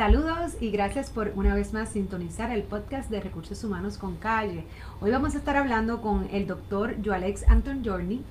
Saludos 0.00 0.56
y 0.62 0.70
gracias 0.70 1.10
por 1.10 1.30
una 1.36 1.54
vez 1.54 1.74
más 1.74 1.90
sintonizar 1.90 2.50
el 2.52 2.62
podcast 2.62 3.10
de 3.10 3.20
Recursos 3.20 3.62
Humanos 3.64 3.98
con 3.98 4.16
Calle. 4.16 4.64
Hoy 5.02 5.10
vamos 5.10 5.34
a 5.34 5.36
estar 5.36 5.58
hablando 5.58 6.00
con 6.00 6.26
el 6.32 6.46
doctor 6.46 6.96
Joalex 7.04 7.46
Anton 7.46 7.82
Journey, 7.84 8.24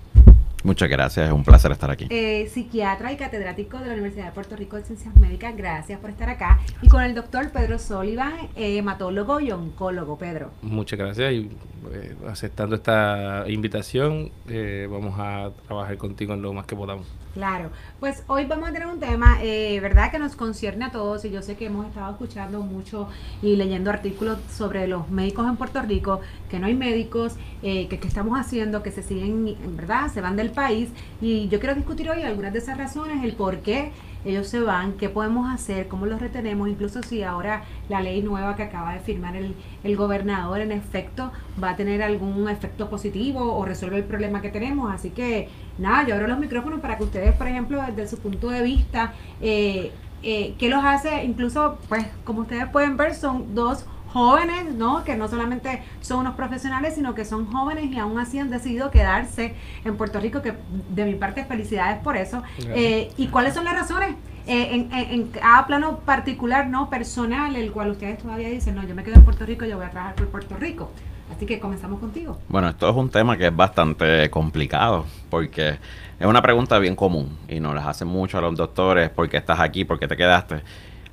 Muchas 0.63 0.89
gracias, 0.89 1.27
es 1.27 1.31
un 1.31 1.43
placer 1.43 1.71
estar 1.71 1.89
aquí. 1.89 2.07
eh, 2.09 2.49
psiquiatra 2.51 3.13
y 3.13 3.17
catedrático 3.17 3.77
de 3.77 3.85
la 3.85 3.93
Universidad 3.93 4.25
de 4.25 4.31
Puerto 4.31 4.55
Rico 4.55 4.75
de 4.75 4.83
Ciencias 4.83 5.15
Médicas. 5.15 5.55
Gracias 5.55 5.99
por 5.99 6.09
estar 6.09 6.29
acá. 6.29 6.59
Y 6.81 6.89
con 6.89 7.01
el 7.01 7.15
doctor 7.15 7.49
Pedro 7.51 7.79
Sullivan, 7.79 8.33
eh, 8.55 8.77
hematólogo 8.77 9.39
y 9.39 9.51
oncólogo. 9.51 10.17
Pedro. 10.17 10.49
Muchas 10.61 10.99
gracias 10.99 11.31
y 11.31 11.49
eh, 11.91 12.15
aceptando 12.27 12.75
esta 12.75 13.45
invitación, 13.47 14.31
eh, 14.47 14.87
vamos 14.89 15.15
a 15.17 15.51
trabajar 15.67 15.97
contigo 15.97 16.33
en 16.33 16.41
lo 16.41 16.53
más 16.53 16.65
que 16.65 16.75
podamos. 16.75 17.05
Claro, 17.33 17.69
pues 17.99 18.23
hoy 18.27 18.45
vamos 18.45 18.69
a 18.69 18.73
tener 18.73 18.87
un 18.87 18.99
tema, 18.99 19.37
eh, 19.43 19.79
¿verdad?, 19.81 20.11
que 20.11 20.17
nos 20.17 20.35
concierne 20.35 20.85
a 20.85 20.91
todos 20.91 21.23
y 21.25 21.29
yo 21.29 21.43
sé 21.43 21.55
que 21.55 21.67
hemos 21.67 21.85
estado 21.85 22.11
escuchando 22.11 22.61
mucho 22.61 23.07
y 23.43 23.55
leyendo 23.55 23.91
artículos 23.91 24.39
sobre 24.51 24.87
los 24.87 25.09
médicos 25.11 25.47
en 25.47 25.55
Puerto 25.55 25.79
Rico, 25.83 26.21
que 26.49 26.57
no 26.57 26.65
hay 26.65 26.73
médicos, 26.73 27.35
eh, 27.61 27.87
que 27.87 27.99
qué 27.99 28.07
estamos 28.07 28.39
haciendo, 28.39 28.81
que 28.81 28.91
se 28.91 29.03
siguen, 29.03 29.47
en 29.47 29.77
verdad, 29.77 30.11
se 30.11 30.21
van 30.21 30.35
del 30.35 30.49
país 30.49 30.89
y 31.21 31.47
yo 31.49 31.59
quiero 31.59 31.75
discutir 31.75 32.09
hoy 32.09 32.23
algunas 32.23 32.51
de 32.51 32.59
esas 32.59 32.77
razones, 32.77 33.23
el 33.23 33.33
por 33.33 33.59
qué 33.59 33.91
ellos 34.25 34.47
se 34.47 34.59
van, 34.59 34.93
qué 34.93 35.09
podemos 35.09 35.53
hacer, 35.53 35.87
cómo 35.87 36.05
los 36.05 36.21
retenemos, 36.21 36.67
incluso 36.67 37.01
si 37.03 37.23
ahora 37.23 37.63
la 37.87 38.01
ley 38.01 38.21
nueva 38.21 38.55
que 38.55 38.63
acaba 38.63 38.93
de 38.93 38.99
firmar 38.99 39.35
el, 39.35 39.55
el 39.83 39.95
gobernador 39.95 40.61
en 40.61 40.71
efecto 40.71 41.31
va 41.61 41.71
a 41.71 41.75
tener 41.75 42.01
algún 42.03 42.49
efecto 42.49 42.89
positivo 42.89 43.55
o 43.55 43.65
resuelve 43.65 43.97
el 43.97 44.03
problema 44.03 44.41
que 44.41 44.49
tenemos. 44.49 44.93
Así 44.93 45.11
que 45.11 45.49
nada, 45.77 46.05
yo 46.05 46.15
abro 46.15 46.27
los 46.27 46.39
micrófonos 46.39 46.79
para 46.79 46.97
que 46.97 47.03
ustedes, 47.03 47.33
por 47.35 47.47
ejemplo, 47.47 47.81
desde 47.87 48.07
su 48.07 48.19
punto 48.19 48.49
de 48.49 48.61
vista, 48.61 49.13
eh, 49.41 49.91
eh, 50.21 50.55
¿qué 50.57 50.69
los 50.69 50.83
hace? 50.83 51.23
Incluso, 51.23 51.77
pues, 51.87 52.05
como 52.25 52.41
ustedes 52.41 52.67
pueden 52.67 52.97
ver, 52.97 53.15
son 53.15 53.55
dos 53.55 53.85
jóvenes, 54.11 54.73
¿no? 54.73 55.03
Que 55.03 55.15
no 55.15 55.27
solamente 55.27 55.83
son 56.01 56.19
unos 56.19 56.35
profesionales, 56.35 56.95
sino 56.95 57.15
que 57.15 57.25
son 57.25 57.45
jóvenes 57.45 57.91
y 57.91 57.99
aún 57.99 58.19
así 58.19 58.39
han 58.39 58.49
decidido 58.49 58.91
quedarse 58.91 59.55
en 59.85 59.97
Puerto 59.97 60.19
Rico, 60.19 60.41
que 60.41 60.53
de 60.89 61.05
mi 61.05 61.15
parte 61.15 61.45
felicidades 61.45 61.99
por 61.99 62.17
eso. 62.17 62.43
Eh, 62.59 63.11
¿Y 63.17 63.27
cuáles 63.27 63.53
son 63.53 63.65
las 63.65 63.73
razones? 63.73 64.15
Eh, 64.47 64.75
en, 64.75 64.91
en, 64.91 65.11
en 65.11 65.27
cada 65.27 65.67
plano 65.67 65.99
particular, 65.99 66.67
no 66.67 66.89
personal, 66.89 67.55
el 67.55 67.71
cual 67.71 67.91
ustedes 67.91 68.17
todavía 68.17 68.49
dicen, 68.49 68.75
no, 68.75 68.83
yo 68.87 68.95
me 68.95 69.03
quedo 69.03 69.15
en 69.15 69.23
Puerto 69.23 69.45
Rico, 69.45 69.65
yo 69.65 69.77
voy 69.77 69.85
a 69.85 69.91
trabajar 69.91 70.15
por 70.15 70.27
Puerto 70.29 70.55
Rico. 70.55 70.91
Así 71.35 71.45
que 71.45 71.59
comenzamos 71.59 71.99
contigo. 71.99 72.39
Bueno, 72.47 72.69
esto 72.69 72.89
es 72.89 72.95
un 72.95 73.09
tema 73.09 73.37
que 73.37 73.45
es 73.45 73.55
bastante 73.55 74.27
complicado 74.31 75.05
porque 75.29 75.77
es 76.19 76.25
una 76.25 76.41
pregunta 76.41 76.79
bien 76.79 76.95
común 76.95 77.37
y 77.47 77.59
nos 77.59 77.75
las 77.75 77.85
hacen 77.85 78.07
mucho 78.07 78.39
a 78.39 78.41
los 78.41 78.55
doctores, 78.55 79.11
¿por 79.11 79.29
qué 79.29 79.37
estás 79.37 79.59
aquí? 79.59 79.85
¿Por 79.85 79.99
qué 79.99 80.07
te 80.07 80.17
quedaste? 80.17 80.63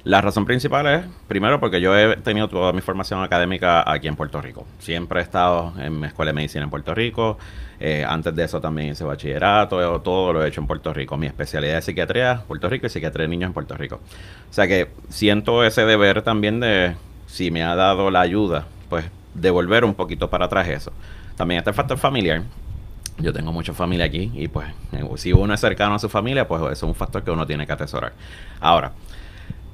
La 0.06 0.20
razón 0.20 0.44
principal 0.44 0.86
es, 0.86 1.04
primero, 1.26 1.58
porque 1.58 1.80
yo 1.80 1.98
he 1.98 2.16
tenido 2.18 2.46
toda 2.46 2.72
mi 2.72 2.80
formación 2.80 3.24
académica 3.24 3.82
aquí 3.90 4.06
en 4.06 4.14
Puerto 4.14 4.40
Rico. 4.40 4.64
Siempre 4.78 5.18
he 5.18 5.22
estado 5.24 5.72
en 5.80 5.98
mi 5.98 6.06
escuela 6.06 6.28
de 6.28 6.34
medicina 6.34 6.62
en 6.62 6.70
Puerto 6.70 6.94
Rico. 6.94 7.38
eh, 7.80 8.04
antes 8.08 8.32
de 8.36 8.44
eso 8.44 8.60
también 8.60 8.90
hice 8.90 9.02
bachillerato, 9.02 9.82
eh, 9.82 10.00
todo 10.04 10.32
lo 10.32 10.44
he 10.44 10.48
hecho 10.48 10.60
en 10.60 10.68
Puerto 10.68 10.94
Rico. 10.94 11.16
Mi 11.16 11.26
especialidad 11.26 11.78
es 11.78 11.86
psiquiatría, 11.86 12.44
Puerto 12.46 12.68
Rico 12.68 12.86
y 12.86 12.88
psiquiatría 12.88 13.24
de 13.24 13.28
niños 13.28 13.48
en 13.48 13.52
Puerto 13.52 13.76
Rico. 13.76 13.96
O 14.48 14.52
sea 14.52 14.68
que 14.68 14.92
siento 15.08 15.64
ese 15.64 15.84
deber 15.84 16.22
también 16.22 16.60
de, 16.60 16.94
si 17.26 17.50
me 17.50 17.64
ha 17.64 17.74
dado 17.74 18.12
la 18.12 18.20
ayuda, 18.20 18.68
pues 18.88 19.06
devolver 19.34 19.84
un 19.84 19.94
poquito 19.94 20.30
para 20.30 20.44
atrás 20.44 20.68
eso. 20.68 20.92
También 21.36 21.58
está 21.58 21.70
el 21.70 21.76
factor 21.76 21.98
familiar. 21.98 22.44
Yo 23.18 23.32
tengo 23.32 23.50
mucha 23.50 23.72
familia 23.72 24.04
aquí 24.04 24.30
y 24.36 24.46
pues 24.46 24.68
eh, 24.92 25.04
si 25.16 25.32
uno 25.32 25.52
es 25.52 25.58
cercano 25.58 25.96
a 25.96 25.98
su 25.98 26.08
familia, 26.08 26.46
pues 26.46 26.62
es 26.70 26.84
un 26.84 26.94
factor 26.94 27.24
que 27.24 27.32
uno 27.32 27.44
tiene 27.44 27.66
que 27.66 27.72
atesorar. 27.72 28.12
Ahora, 28.60 28.92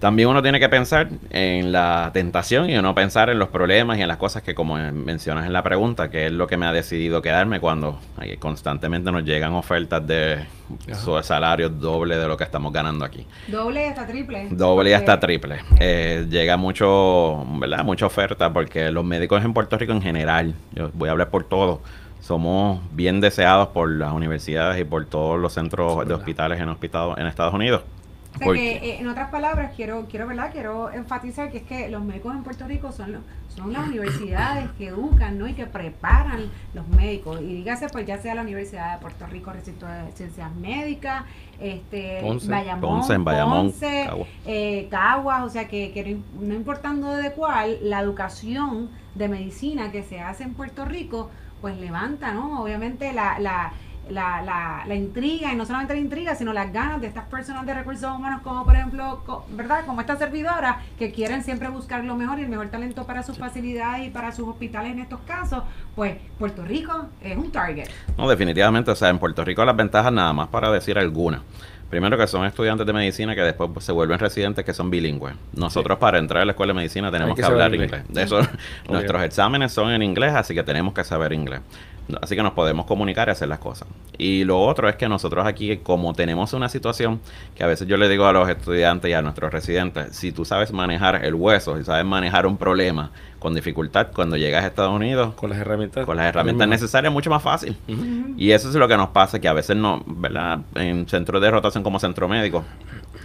también 0.02 0.28
uno 0.28 0.42
tiene 0.42 0.58
que 0.58 0.68
pensar 0.68 1.08
en 1.30 1.70
la 1.70 2.10
tentación 2.12 2.68
y 2.68 2.76
uno 2.76 2.92
pensar 2.92 3.30
en 3.30 3.38
los 3.38 3.50
problemas 3.50 3.98
y 3.98 4.02
en 4.02 4.08
las 4.08 4.16
cosas 4.16 4.42
que 4.42 4.52
como 4.52 4.74
mencionas 4.76 5.46
en 5.46 5.52
la 5.52 5.62
pregunta, 5.62 6.10
que 6.10 6.26
es 6.26 6.32
lo 6.32 6.48
que 6.48 6.56
me 6.56 6.66
ha 6.66 6.72
decidido 6.72 7.22
quedarme 7.22 7.60
cuando 7.60 8.00
constantemente 8.40 9.12
nos 9.12 9.22
llegan 9.24 9.52
ofertas 9.52 10.04
de 10.04 10.44
su- 10.92 11.22
salarios 11.22 11.78
doble 11.80 12.16
de 12.16 12.26
lo 12.26 12.36
que 12.36 12.42
estamos 12.42 12.72
ganando 12.72 13.04
aquí. 13.04 13.24
Doble 13.46 13.86
y 13.86 13.88
hasta 13.90 14.04
triple. 14.08 14.48
Doble 14.50 14.90
y 14.90 14.92
hasta 14.94 15.20
triple. 15.20 15.60
Eh, 15.78 16.26
llega 16.28 16.56
mucho, 16.56 17.46
¿verdad? 17.60 17.84
Mucha 17.84 18.06
oferta 18.06 18.52
porque 18.52 18.90
los 18.90 19.04
médicos 19.04 19.44
en 19.44 19.54
Puerto 19.54 19.78
Rico 19.78 19.92
en 19.92 20.02
general, 20.02 20.52
yo 20.72 20.90
voy 20.94 21.10
a 21.10 21.12
hablar 21.12 21.30
por 21.30 21.44
todos, 21.44 21.78
somos 22.20 22.80
bien 22.92 23.20
deseados 23.20 23.68
por 23.68 23.88
las 23.88 24.12
universidades 24.12 24.80
y 24.80 24.84
por 24.84 25.04
todos 25.06 25.38
los 25.38 25.52
centros 25.52 26.08
de 26.08 26.14
hospitales 26.14 26.60
en, 26.60 26.68
hospitado- 26.70 27.16
en 27.18 27.28
Estados 27.28 27.54
Unidos. 27.54 27.82
Que, 28.50 28.76
eh, 28.76 29.00
en 29.00 29.08
otras 29.08 29.30
palabras, 29.30 29.72
quiero, 29.76 30.06
quiero, 30.10 30.26
¿verdad? 30.26 30.50
quiero 30.52 30.90
enfatizar 30.90 31.50
que 31.50 31.58
es 31.58 31.62
que 31.64 31.88
los 31.88 32.02
médicos 32.02 32.34
en 32.34 32.42
Puerto 32.42 32.66
Rico 32.66 32.90
son, 32.92 33.12
los, 33.12 33.22
son 33.48 33.72
las 33.72 33.86
universidades 33.86 34.70
que 34.78 34.88
educan 34.88 35.38
¿no? 35.38 35.46
y 35.46 35.54
que 35.54 35.66
preparan 35.66 36.50
los 36.74 36.86
médicos. 36.88 37.40
Y 37.40 37.54
dígase, 37.54 37.88
pues 37.88 38.06
ya 38.06 38.18
sea 38.18 38.34
la 38.34 38.42
Universidad 38.42 38.94
de 38.94 39.00
Puerto 39.00 39.26
Rico, 39.26 39.52
Recinto 39.52 39.86
de 39.86 40.10
Ciencias 40.12 40.54
Médicas, 40.56 41.24
este, 41.60 42.20
Ponce. 42.22 42.48
Bayamón, 42.48 42.80
Ponce, 42.80 43.14
en 43.14 43.24
Bayamón, 43.24 43.70
Ponce, 43.70 44.04
Caguas. 44.06 44.28
eh, 44.46 44.88
Caguas, 44.90 45.42
o 45.44 45.48
sea 45.48 45.68
que, 45.68 45.92
que 45.92 46.18
no 46.40 46.54
importando 46.54 47.14
de 47.14 47.32
cuál, 47.32 47.78
la 47.82 48.00
educación 48.00 48.90
de 49.14 49.28
medicina 49.28 49.92
que 49.92 50.02
se 50.02 50.20
hace 50.20 50.44
en 50.44 50.54
Puerto 50.54 50.84
Rico, 50.84 51.30
pues 51.60 51.78
levanta, 51.78 52.32
¿no? 52.32 52.60
Obviamente 52.62 53.12
la, 53.12 53.38
la, 53.38 53.72
la, 54.10 54.42
la, 54.42 54.84
la 54.86 54.94
intriga, 54.94 55.52
y 55.52 55.56
no 55.56 55.64
solamente 55.64 55.94
la 55.94 56.00
intriga, 56.00 56.34
sino 56.34 56.52
las 56.52 56.72
ganas 56.72 57.00
de 57.00 57.06
estas 57.06 57.24
personas 57.26 57.64
de 57.66 57.74
recursos 57.74 58.10
humanos, 58.14 58.40
como 58.42 58.64
por 58.64 58.74
ejemplo, 58.74 59.22
co- 59.24 59.44
¿verdad? 59.50 59.86
Como 59.86 60.00
esta 60.00 60.16
servidora, 60.16 60.80
que 60.98 61.12
quieren 61.12 61.42
siempre 61.44 61.68
buscar 61.68 62.04
lo 62.04 62.16
mejor 62.16 62.38
y 62.38 62.42
el 62.42 62.48
mejor 62.48 62.68
talento 62.68 63.06
para 63.06 63.22
sus 63.22 63.38
facilidades 63.38 64.06
y 64.06 64.10
para 64.10 64.32
sus 64.32 64.48
hospitales 64.48 64.92
en 64.92 64.98
estos 65.00 65.20
casos, 65.20 65.62
pues 65.94 66.16
Puerto 66.38 66.64
Rico 66.64 67.06
es 67.22 67.36
un 67.36 67.50
target. 67.52 67.88
No, 68.18 68.28
definitivamente, 68.28 68.90
o 68.90 68.94
sea, 68.96 69.08
en 69.08 69.18
Puerto 69.18 69.44
Rico 69.44 69.64
las 69.64 69.76
ventajas 69.76 70.12
nada 70.12 70.32
más 70.32 70.48
para 70.48 70.70
decir 70.70 70.98
algunas. 70.98 71.40
Primero 71.92 72.16
que 72.16 72.26
son 72.26 72.46
estudiantes 72.46 72.86
de 72.86 72.92
medicina 72.94 73.34
que 73.34 73.42
después 73.42 73.68
pues, 73.70 73.84
se 73.84 73.92
vuelven 73.92 74.18
residentes 74.18 74.64
que 74.64 74.72
son 74.72 74.88
bilingües. 74.88 75.34
Nosotros 75.52 75.98
para 75.98 76.16
entrar 76.16 76.40
a 76.40 76.46
la 76.46 76.52
escuela 76.52 76.72
de 76.72 76.78
medicina 76.78 77.12
tenemos 77.12 77.36
que 77.36 77.42
que, 77.42 77.46
hablar 77.46 77.74
inglés. 77.74 77.90
inglés. 77.90 78.04
De 78.08 78.22
eso, 78.22 78.40
nuestros 78.88 79.22
exámenes 79.22 79.72
son 79.72 79.92
en 79.92 80.02
inglés, 80.02 80.32
así 80.32 80.54
que 80.54 80.62
tenemos 80.62 80.94
que 80.94 81.04
saber 81.04 81.34
inglés. 81.34 81.60
Así 82.22 82.34
que 82.34 82.42
nos 82.42 82.54
podemos 82.54 82.86
comunicar 82.86 83.28
y 83.28 83.32
hacer 83.32 83.48
las 83.48 83.58
cosas. 83.58 83.88
Y 84.16 84.44
lo 84.44 84.58
otro 84.58 84.88
es 84.88 84.96
que 84.96 85.06
nosotros 85.06 85.44
aquí, 85.46 85.76
como 85.82 86.14
tenemos 86.14 86.54
una 86.54 86.70
situación 86.70 87.20
que 87.54 87.62
a 87.62 87.66
veces 87.66 87.86
yo 87.86 87.98
le 87.98 88.08
digo 88.08 88.24
a 88.24 88.32
los 88.32 88.48
estudiantes 88.48 89.10
y 89.10 89.12
a 89.12 89.20
nuestros 89.20 89.52
residentes, 89.52 90.16
si 90.16 90.32
tú 90.32 90.46
sabes 90.46 90.72
manejar 90.72 91.22
el 91.22 91.34
hueso, 91.34 91.76
si 91.76 91.84
sabes 91.84 92.06
manejar 92.06 92.46
un 92.46 92.56
problema 92.56 93.10
con 93.42 93.54
dificultad, 93.54 94.08
cuando 94.14 94.36
llegas 94.36 94.62
a 94.64 94.68
Estados 94.68 94.92
Unidos, 94.94 95.34
Con 95.34 95.50
las 95.50 95.58
herramientas. 95.58 96.06
con 96.06 96.16
las 96.16 96.26
herramientas 96.26 96.68
necesarias 96.68 97.10
es 97.10 97.12
mucho 97.14 97.28
más 97.28 97.42
fácil. 97.42 97.76
Y 98.36 98.52
eso 98.52 98.68
es 98.68 98.74
lo 98.76 98.86
que 98.86 98.96
nos 98.96 99.08
pasa, 99.10 99.40
que 99.40 99.48
a 99.48 99.52
veces 99.52 99.76
no, 99.76 100.02
¿verdad? 100.06 100.60
En 100.76 101.08
centros 101.08 101.42
de 101.42 101.50
rotación 101.50 101.82
como 101.82 101.98
centro 101.98 102.28
médico, 102.28 102.64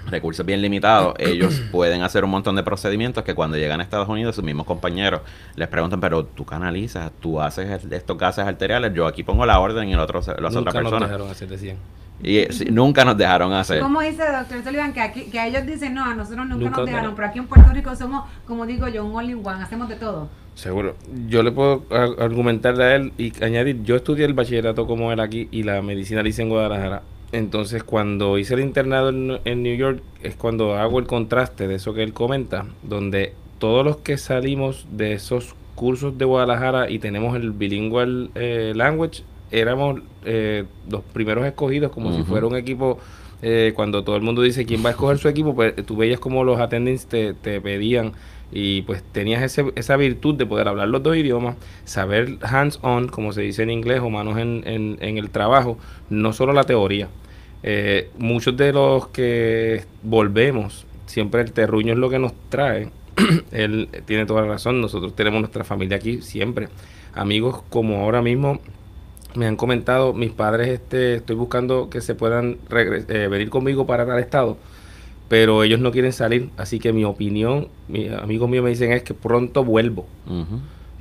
recursos 0.10 0.46
bien 0.46 0.62
limitados, 0.62 1.14
ellos 1.20 1.62
pueden 1.72 2.02
hacer 2.02 2.24
un 2.24 2.32
montón 2.32 2.56
de 2.56 2.64
procedimientos 2.64 3.24
que 3.24 3.36
cuando 3.36 3.58
llegan 3.58 3.80
a 3.80 3.84
Estados 3.84 4.10
Unidos, 4.10 4.36
sus 4.36 4.44
mismos 4.44 4.66
compañeros 4.66 5.22
les 5.56 5.68
preguntan, 5.68 6.00
pero 6.00 6.26
tú 6.26 6.44
canalizas, 6.46 7.12
tú 7.22 7.40
haces 7.40 7.84
estos 7.92 8.18
gases 8.18 8.46
arteriales, 8.46 8.94
yo 8.94 9.06
aquí 9.06 9.24
pongo 9.24 9.46
la 9.46 9.60
orden 9.60 9.88
y 9.88 9.94
el 9.94 10.00
otro 10.00 10.20
otra 10.20 10.34
Nunca 10.50 10.82
nos 10.82 10.92
persona. 10.92 11.06
dejaron 11.06 11.30
hacer, 11.30 11.48
decían. 11.48 11.78
Y 12.22 12.38
eh, 12.40 12.48
sí, 12.52 12.66
nunca 12.72 13.06
nos 13.06 13.18
dejaron 13.18 13.54
hacer. 13.54 13.80
Como 13.80 14.02
dice 14.02 14.26
el 14.26 14.34
doctor 14.34 14.64
Sullivan, 14.64 14.94
que, 14.94 15.02
aquí, 15.02 15.24
que 15.26 15.46
ellos 15.46 15.66
dicen, 15.66 15.94
no, 15.94 16.04
a 16.04 16.16
nosotros 16.16 16.48
nunca, 16.48 16.66
Nunca 16.66 16.78
nos 16.78 16.86
dejaron, 16.86 17.16
pero 17.16 17.28
aquí 17.28 17.40
en 17.40 17.48
Puerto 17.48 17.72
Rico 17.72 17.96
somos, 17.96 18.26
como 18.46 18.66
digo 18.66 18.88
yo, 18.88 19.06
un 19.06 19.16
all 19.16 19.30
in 19.30 19.42
one, 19.44 19.64
hacemos 19.64 19.88
de 19.90 19.96
todo. 19.96 20.30
Seguro. 20.56 20.96
Yo 21.28 21.44
le 21.44 21.52
puedo 21.52 21.84
argumentarle 21.92 22.84
a 22.84 22.96
él 22.96 23.14
y 23.18 23.32
añadir, 23.44 23.84
yo 23.84 23.96
estudié 23.96 24.26
el 24.26 24.34
bachillerato 24.34 24.88
como 24.88 25.12
él 25.12 25.20
aquí 25.20 25.48
y 25.52 25.64
la 25.64 25.82
medicina 25.82 26.24
la 26.24 26.30
hice 26.30 26.42
en 26.42 26.50
Guadalajara. 26.50 27.04
Entonces, 27.32 27.84
cuando 27.84 28.38
hice 28.38 28.56
el 28.56 28.62
internado 28.62 29.10
en, 29.10 29.40
en 29.46 29.62
New 29.62 29.76
York, 29.76 30.02
es 30.24 30.36
cuando 30.36 30.76
hago 30.76 30.98
el 30.98 31.06
contraste 31.06 31.68
de 31.68 31.76
eso 31.76 31.94
que 31.94 32.02
él 32.02 32.14
comenta, 32.14 32.66
donde 32.82 33.34
todos 33.60 33.86
los 33.86 33.98
que 33.98 34.18
salimos 34.18 34.88
de 34.92 35.14
esos 35.14 35.56
cursos 35.76 36.18
de 36.18 36.26
Guadalajara 36.26 36.90
y 36.90 37.00
tenemos 37.00 37.36
el 37.36 37.52
bilingual 37.52 38.32
eh, 38.36 38.74
language, 38.76 39.24
éramos 39.52 40.02
eh, 40.26 40.66
los 40.90 41.02
primeros 41.04 41.46
escogidos, 41.46 41.92
como 41.92 42.12
si 42.16 42.24
fuera 42.24 42.48
un 42.48 42.56
equipo. 42.56 43.00
eh, 43.42 43.74
cuando 43.76 44.04
todo 44.04 44.16
el 44.16 44.24
mundo 44.24 44.42
dice 44.42 44.66
quién 44.66 44.84
va 44.84 44.90
a 44.90 44.92
escoger 44.94 45.20
su 45.20 45.28
equipo, 45.30 45.54
pues 45.54 45.76
tú 45.86 45.96
veías 45.96 46.20
como 46.20 46.44
los 46.44 46.60
attendants 46.60 47.06
te, 47.06 47.34
te 47.36 47.62
pedían 47.62 48.14
y 48.52 48.82
pues 48.84 49.04
tenías 49.12 49.44
ese, 49.44 49.72
esa 49.76 49.96
virtud 49.98 50.36
de 50.36 50.46
poder 50.48 50.68
hablar 50.68 50.88
los 50.88 51.04
dos 51.04 51.16
idiomas, 51.18 51.56
saber 51.86 52.38
hands-on, 52.42 53.10
como 53.10 53.34
se 53.34 53.42
dice 53.42 53.62
en 53.64 53.70
inglés, 53.70 54.00
o 54.02 54.10
manos 54.10 54.38
en, 54.40 54.64
en- 54.66 54.98
en 55.02 55.18
el 55.20 55.30
trabajo, 55.30 55.78
no 56.10 56.34
solo 56.34 56.52
la 56.54 56.64
teoría. 56.64 57.10
Eh, 57.64 58.10
muchos 58.18 58.56
de 58.58 58.72
los 58.74 59.08
que 59.10 59.84
volvemos, 60.02 60.86
siempre 61.06 61.42
el 61.42 61.52
terruño 61.52 61.94
es 61.94 62.00
lo 62.00 62.10
que 62.10 62.20
nos 62.20 62.34
trae. 62.50 62.90
Él 63.52 63.90
tiene 64.06 64.26
toda 64.26 64.42
la 64.42 64.48
razón, 64.48 64.82
nosotros 64.82 65.16
tenemos 65.16 65.40
nuestra 65.42 65.64
familia 65.64 65.98
aquí 65.98 66.22
siempre. 66.22 66.70
Amigos 67.14 67.62
como 67.70 67.98
ahora 68.02 68.22
mismo 68.22 68.60
me 69.38 69.48
han 69.48 69.56
comentado, 69.56 70.14
mis 70.14 70.32
padres 70.32 70.68
este, 70.68 71.16
estoy 71.16 71.36
buscando 71.36 71.90
que 71.90 72.02
se 72.02 72.16
puedan 72.16 72.58
eh, 72.72 73.28
venir 73.30 73.50
conmigo 73.50 73.86
para 73.86 74.06
tal 74.06 74.20
estado 74.20 74.58
pero 75.28 75.64
ellos 75.64 75.80
no 75.80 75.92
quieren 75.92 76.14
salir, 76.14 76.50
así 76.58 76.80
que 76.80 76.94
mi 76.94 77.04
opinión, 77.04 77.68
mis 77.88 78.12
amigos 78.12 78.50
míos 78.50 78.64
me 78.64 78.70
dicen 78.70 78.92
es 78.92 79.04
que 79.04 79.14
pronto 79.14 79.64
vuelvo. 79.64 80.08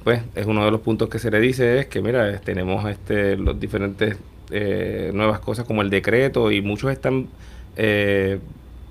Pues 0.02 0.22
es 0.34 0.46
uno 0.46 0.64
de 0.64 0.70
los 0.70 0.80
puntos 0.80 1.08
que 1.08 1.18
se 1.18 1.30
le 1.30 1.40
dice 1.40 1.80
es 1.80 1.86
que 1.86 2.00
mira, 2.00 2.38
tenemos 2.40 2.88
este 2.88 3.36
los 3.36 3.58
diferentes 3.58 4.16
eh, 4.50 5.10
nuevas 5.14 5.40
cosas 5.40 5.64
como 5.64 5.82
el 5.82 5.90
decreto 5.90 6.50
y 6.50 6.60
muchos 6.60 6.92
están 6.92 7.26
eh, 7.76 8.38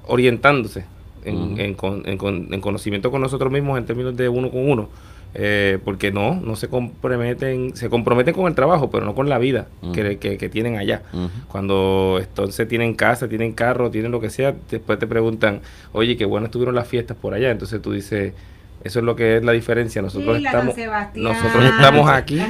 orientándose 0.07 0.85
en, 1.23 1.59
en, 1.59 1.75
en, 2.05 2.61
conocimiento 2.61 3.11
con 3.11 3.21
nosotros 3.21 3.51
mismos 3.51 3.77
en 3.77 3.85
términos 3.85 4.15
de 4.15 4.29
uno 4.29 4.49
con 4.51 4.69
uno. 4.69 4.89
Eh, 5.37 5.79
porque 5.83 6.13
no, 6.13 6.35
no 6.35 6.55
se 6.55 6.69
comprometen, 6.69 7.75
se 7.75 7.89
comprometen 7.89 8.33
con 8.33 8.47
el 8.47 8.55
trabajo, 8.55 8.89
pero 8.89 9.05
no 9.05 9.13
con 9.13 9.27
la 9.27 9.37
vida 9.37 9.67
que, 9.93 10.17
que, 10.17 10.49
tienen 10.49 10.77
allá. 10.77 11.01
Cuando 11.49 12.19
entonces 12.21 12.65
tienen 12.69 12.95
casa, 12.95 13.27
tienen 13.27 13.51
carro, 13.51 13.91
tienen 13.91 14.13
lo 14.13 14.21
que 14.21 14.29
sea, 14.29 14.55
después 14.71 14.97
te 14.97 15.07
preguntan, 15.07 15.59
oye, 15.91 16.15
qué 16.15 16.23
bueno 16.23 16.45
estuvieron 16.45 16.73
las 16.73 16.87
fiestas 16.87 17.17
por 17.17 17.33
allá. 17.33 17.51
Entonces 17.51 17.81
tú 17.81 17.91
dices, 17.91 18.33
eso 18.85 18.99
es 18.99 19.05
lo 19.05 19.17
que 19.17 19.35
es 19.35 19.43
la 19.43 19.51
diferencia. 19.51 20.01
Nosotros 20.01 20.37
estamos, 20.37 20.73
nosotros 21.15 21.65
estamos 21.65 22.09
aquí 22.11 22.41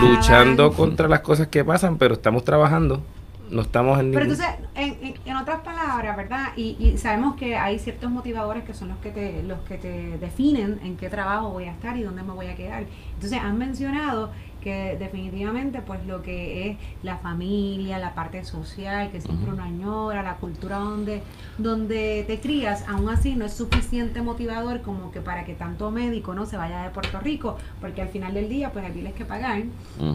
luchando 0.00 0.72
contra 0.72 1.08
las 1.08 1.20
cosas 1.20 1.48
que 1.48 1.64
pasan, 1.64 1.98
pero 1.98 2.14
estamos 2.14 2.44
trabajando 2.44 3.02
no 3.50 3.62
estamos 3.62 3.98
en 4.00 4.12
Pero 4.12 4.22
entonces, 4.22 4.46
en, 4.74 5.14
en, 5.24 5.36
otras 5.36 5.60
palabras, 5.60 6.16
¿verdad? 6.16 6.48
Y, 6.56 6.76
y, 6.78 6.98
sabemos 6.98 7.36
que 7.36 7.56
hay 7.56 7.78
ciertos 7.78 8.10
motivadores 8.10 8.64
que 8.64 8.74
son 8.74 8.88
los 8.88 8.98
que 8.98 9.10
te 9.10 9.42
los 9.42 9.58
que 9.60 9.78
te 9.78 10.18
definen 10.18 10.80
en 10.82 10.96
qué 10.96 11.08
trabajo 11.08 11.50
voy 11.50 11.64
a 11.64 11.72
estar 11.72 11.96
y 11.96 12.02
dónde 12.02 12.22
me 12.22 12.32
voy 12.32 12.46
a 12.46 12.54
quedar. 12.54 12.84
Entonces, 13.14 13.40
han 13.40 13.58
mencionado 13.58 14.30
que 14.60 14.96
definitivamente 14.98 15.80
pues 15.82 16.04
lo 16.06 16.22
que 16.22 16.70
es 16.70 16.76
la 17.02 17.18
familia, 17.18 17.98
la 17.98 18.14
parte 18.14 18.44
social, 18.44 19.10
que 19.10 19.20
siempre 19.20 19.52
uno 19.52 19.62
añora, 19.62 20.22
la 20.22 20.36
cultura 20.36 20.76
donde, 20.76 21.22
donde 21.58 22.24
te 22.26 22.40
crías, 22.40 22.84
aún 22.88 23.08
así 23.08 23.34
no 23.34 23.44
es 23.44 23.54
suficiente 23.54 24.22
motivador 24.22 24.82
como 24.82 25.10
que 25.10 25.20
para 25.20 25.44
que 25.44 25.54
tanto 25.54 25.90
médico 25.90 26.34
no 26.34 26.46
se 26.46 26.56
vaya 26.56 26.82
de 26.82 26.90
Puerto 26.90 27.20
Rico, 27.20 27.56
porque 27.80 28.02
al 28.02 28.08
final 28.08 28.34
del 28.34 28.48
día 28.48 28.72
pues 28.72 28.84
hay 28.84 28.92
biles 28.92 29.14
que 29.14 29.24
pagar. 29.24 29.62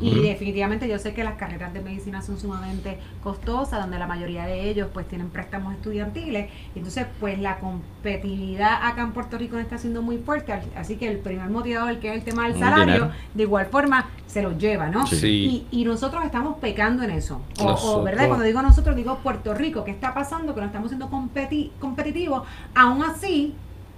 Y 0.01 0.19
definitivamente 0.19 0.88
yo 0.88 1.00
sé 1.00 1.13
que 1.13 1.24
las 1.24 1.36
carreras 1.36 1.74
de 1.74 1.81
medicina 1.81 2.22
son 2.22 2.40
sumamente 2.40 2.98
costosas, 3.24 3.81
donde 3.81 3.98
la 4.00 4.07
mayoría 4.07 4.45
de 4.45 4.69
ellos 4.69 4.90
pues 4.94 5.07
tienen 5.07 5.30
préstamos 5.30 5.74
estudiantiles, 5.74 6.50
entonces 6.75 7.07
pues 7.19 7.40
la 7.40 7.60
competitividad 7.60 8.86
acá 8.86 9.01
en 9.01 9.12
Puerto 9.12 9.38
Rico 9.38 9.57
está 9.57 9.78
siendo 9.78 10.01
muy 10.01 10.18
fuerte, 10.18 10.54
así 10.75 10.95
que 10.95 11.07
el 11.07 11.19
primer 11.19 11.50
motivador 11.50 12.00
que 12.00 12.10
es 12.10 12.16
el 12.16 12.24
tema 12.24 12.48
del 12.48 12.60
salario, 12.60 13.12
de 13.34 13.44
igual 13.44 13.68
forma 13.68 14.10
se 14.33 14.41
lo 14.41 14.57
lleva, 14.57 14.89
¿no? 14.89 15.06
Sí. 15.06 15.68
Y, 15.69 15.85
nosotros 15.85 16.25
estamos 16.25 16.57
pecando 16.57 17.03
en 17.03 17.12
eso. 17.12 17.41
O, 17.59 18.01
¿verdad? 18.01 18.27
Cuando 18.27 18.44
digo 18.44 18.63
nosotros, 18.63 18.95
digo 18.95 19.19
Puerto 19.19 19.53
Rico. 19.53 19.83
¿Qué 19.83 19.91
está 19.91 20.13
pasando? 20.15 20.56
Que 20.56 20.62
no 20.62 20.68
estamos 20.68 20.89
siendo 20.89 21.09
competi 21.09 21.71
competitivos. 21.80 22.41
Aún 22.74 23.03
así, 23.03 23.53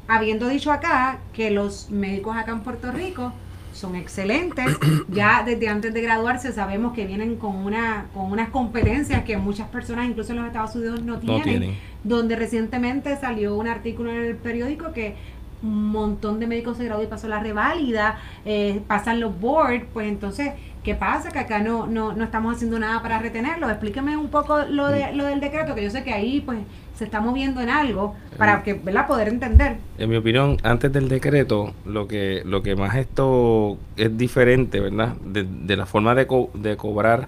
habiendo 0.10 0.50
dicho 0.50 0.74
acá 0.74 1.20
que 1.32 1.52
los 1.52 1.90
médicos 1.90 2.36
acá 2.36 2.52
en 2.52 2.60
Puerto 2.62 2.92
Rico 2.92 3.32
son 3.72 3.96
excelentes. 3.96 4.66
Ya 5.08 5.44
desde 5.46 5.70
antes 5.70 5.94
de 5.94 6.02
graduarse 6.02 6.52
sabemos 6.52 6.94
que 6.94 7.06
vienen 7.06 7.38
con 7.38 7.56
una 7.56 8.08
con 8.14 8.30
unas 8.30 8.50
competencias 8.50 9.24
que 9.24 9.38
muchas 9.38 9.70
personas, 9.70 10.10
incluso 10.10 10.34
en 10.34 10.40
los 10.40 10.48
Estados 10.48 10.76
Unidos, 10.76 11.02
no 11.02 11.20
tienen. 11.20 11.38
No 11.38 11.44
tienen. 11.44 11.78
Donde 12.04 12.36
recientemente 12.36 13.16
salió 13.18 13.56
un 13.56 13.68
artículo 13.68 14.12
en 14.12 14.18
el 14.18 14.36
periódico 14.36 14.92
que 14.92 15.16
un 15.64 15.92
montón 15.92 16.40
de 16.40 16.48
médicos 16.48 16.78
se 16.78 16.86
graduan 16.86 17.08
y 17.08 17.10
pasó 17.10 17.28
la 17.28 17.40
reválida, 17.40 18.20
eh, 18.46 18.82
pasan 18.88 19.20
los 19.20 19.40
boards, 19.40 19.86
pues 19.94 20.08
entonces, 20.08 20.54
¿qué 20.84 20.96
pasa? 20.96 21.32
Que 21.32 21.40
acá 21.40 21.60
no, 21.60 21.88
no, 21.88 22.14
no 22.14 22.24
estamos 22.24 22.56
haciendo 22.56 22.80
nada 22.80 23.02
para 23.02 23.20
retenerlo. 23.20 23.70
Explíqueme 23.70 24.18
un 24.18 24.30
poco 24.30 24.60
lo, 24.64 24.88
de, 24.88 25.14
lo 25.14 25.26
del 25.26 25.40
decreto, 25.40 25.76
que 25.76 25.84
yo 25.84 25.90
sé 25.90 26.04
que 26.04 26.14
ahí 26.14 26.42
pues 26.42 26.60
se 26.96 27.04
está 27.04 27.20
moviendo 27.20 27.60
en 27.62 27.70
algo 27.70 28.16
para 28.38 28.64
que, 28.64 28.74
¿verdad? 28.74 29.08
poder 29.08 29.28
entender. 29.28 29.78
En 29.98 30.10
mi 30.10 30.16
opinión, 30.16 30.58
antes 30.64 30.92
del 30.94 31.10
decreto, 31.10 31.74
lo 31.86 32.08
que, 32.08 32.42
lo 32.46 32.64
que 32.64 32.76
más 32.76 32.96
esto 32.96 33.78
es 33.98 34.18
diferente, 34.18 34.80
¿verdad? 34.80 35.16
De, 35.26 35.76
la 35.76 35.86
forma 35.86 36.16
de, 36.16 36.26
de 36.54 36.78
cobrar 36.78 37.28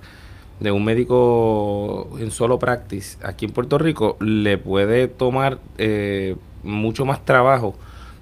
de 0.60 0.72
un 0.72 0.84
médico 0.84 2.10
en 2.20 2.32
solo 2.32 2.58
practice 2.58 3.18
aquí 3.24 3.46
en 3.46 3.52
Puerto 3.52 3.78
Rico 3.78 4.18
le 4.20 4.58
puede 4.58 5.08
tomar 5.08 5.60
eh, 5.78 6.36
mucho 6.64 7.06
más 7.06 7.24
trabajo 7.26 7.76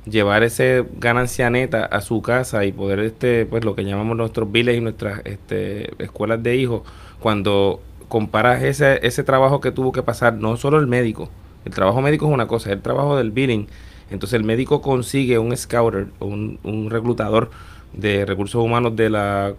llevar 0.06 0.44
ese 0.44 0.86
ganancia 1.00 1.50
neta 1.50 1.86
a 1.86 2.02
su 2.02 2.22
casa 2.22 2.66
y 2.66 2.72
poder 2.72 3.00
este 3.00 3.46
pues 3.46 3.66
lo 3.66 3.76
que 3.76 3.84
llamamos 3.84 4.16
nuestros 4.16 4.52
biles 4.52 4.78
y 4.78 4.82
nuestras 4.82 5.22
este, 5.26 5.92
escuelas 6.04 6.44
de 6.44 6.56
hijos 6.56 6.82
cuando 7.20 7.82
comparas 8.08 8.64
ese, 8.64 9.06
ese 9.06 9.24
trabajo 9.24 9.62
que 9.62 9.72
tuvo 9.72 9.92
que 9.92 10.04
pasar 10.04 10.36
no 10.36 10.58
solo 10.58 10.80
el 10.80 10.88
médico 10.88 11.30
el 11.66 11.74
trabajo 11.74 12.02
médico 12.02 12.28
es 12.28 12.34
una 12.34 12.48
cosa 12.48 12.70
es 12.70 12.76
el 12.76 12.82
trabajo 12.82 13.18
del 13.18 13.32
billing 13.32 13.68
entonces 14.12 14.38
el 14.38 14.44
médico 14.44 14.82
consigue 14.82 15.40
un 15.40 15.56
scouter 15.56 16.08
o 16.20 16.28
un, 16.28 16.90
reclutador 16.90 17.50
de 17.94 18.26
recursos 18.26 18.64
humanos 18.64 18.96
de 18.96 19.10
la 19.10 19.54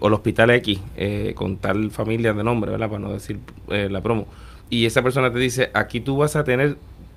o 0.00 0.06
el 0.06 0.14
hospital 0.14 0.50
X 0.50 0.80
eh, 0.96 1.32
con 1.34 1.56
tal 1.56 1.90
familia 1.90 2.32
de 2.32 2.44
nombre 2.44 2.70
verdad 2.70 2.88
para 2.88 3.00
no 3.00 3.12
decir 3.12 3.40
eh, 3.68 3.88
la 3.90 4.00
promo. 4.00 4.26
Y 4.70 4.86
esa 4.86 5.02
persona 5.02 5.32
te 5.32 5.38
dice 5.38 5.70
aquí 5.74 6.00
tú 6.00 6.18
vas 6.18 6.36
a 6.36 6.44
tener 6.44 6.76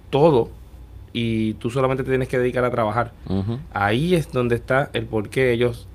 todo 0.10 0.50
y 1.14 1.54
tú 1.56 1.70
solamente 1.70 2.04
te 2.04 2.10
tienes 2.10 2.28
que 2.28 2.38
dedicar 2.38 2.64
a 2.66 2.72
trabajar. 2.72 3.14
Ahí 3.74 4.16
es 4.16 4.32
donde 4.32 4.56
está 4.56 4.90
el 4.94 5.06
por 5.06 5.30
qué 5.30 5.52
ellos 5.52 5.88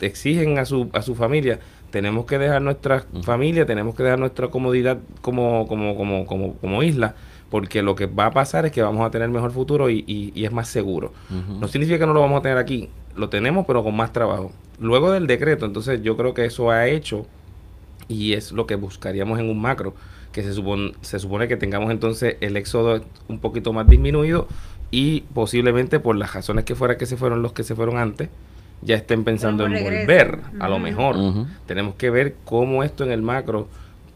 exigen 0.00 0.58
a 0.58 0.64
su, 0.64 0.90
a 0.92 1.02
su 1.02 1.14
familia. 1.14 1.60
Tenemos 1.90 2.26
que 2.26 2.38
dejar 2.38 2.60
nuestra 2.62 3.06
familia, 3.22 3.64
tenemos 3.64 3.94
que 3.94 4.02
dejar 4.02 4.18
nuestra 4.18 4.48
comodidad 4.48 4.98
como, 5.22 5.66
como, 5.66 5.96
como, 5.96 6.26
como, 6.26 6.54
como 6.56 6.82
isla, 6.82 7.14
porque 7.50 7.82
lo 7.82 7.94
que 7.94 8.06
va 8.06 8.26
a 8.26 8.30
pasar 8.32 8.66
es 8.66 8.72
que 8.72 8.82
vamos 8.82 9.06
a 9.06 9.10
tener 9.10 9.28
mejor 9.28 9.52
futuro 9.52 9.88
y, 9.88 10.04
y, 10.06 10.44
es 10.44 10.52
más 10.52 10.68
seguro. 10.68 11.12
No 11.30 11.68
significa 11.68 11.98
que 12.00 12.06
no 12.06 12.12
lo 12.12 12.20
vamos 12.20 12.40
a 12.40 12.42
tener 12.42 12.58
aquí, 12.58 12.90
lo 13.14 13.28
tenemos 13.28 13.64
pero 13.66 13.82
con 13.82 13.96
más 13.96 14.12
trabajo. 14.12 14.52
Luego 14.78 15.12
del 15.12 15.26
decreto, 15.26 15.64
entonces 15.64 16.02
yo 16.02 16.16
creo 16.16 16.34
que 16.34 16.44
eso 16.44 16.70
ha 16.70 16.86
hecho 16.86 17.26
y 18.08 18.34
es 18.34 18.52
lo 18.52 18.66
que 18.66 18.74
buscaríamos 18.74 19.38
en 19.38 19.48
un 19.48 19.60
macro 19.60 19.94
que 20.36 20.42
se 20.42 20.52
supone, 20.52 20.92
se 21.00 21.18
supone 21.18 21.48
que 21.48 21.56
tengamos 21.56 21.90
entonces 21.90 22.36
el 22.42 22.58
éxodo 22.58 23.00
un 23.26 23.38
poquito 23.38 23.72
más 23.72 23.88
disminuido 23.88 24.48
y 24.90 25.22
posiblemente 25.32 25.98
por 25.98 26.14
las 26.14 26.34
razones 26.34 26.66
que 26.66 26.74
fuera 26.74 26.98
que 26.98 27.06
se 27.06 27.16
fueron 27.16 27.40
los 27.40 27.54
que 27.54 27.62
se 27.62 27.74
fueron 27.74 27.96
antes, 27.96 28.28
ya 28.82 28.96
estén 28.96 29.24
pensando 29.24 29.64
en 29.64 29.82
volver, 29.82 30.40
a 30.60 30.68
lo 30.68 30.78
mejor. 30.78 31.16
Tenemos 31.64 31.94
que 31.94 32.10
ver 32.10 32.34
cómo 32.44 32.84
esto 32.84 33.02
en 33.02 33.12
el 33.12 33.22
macro, 33.22 33.66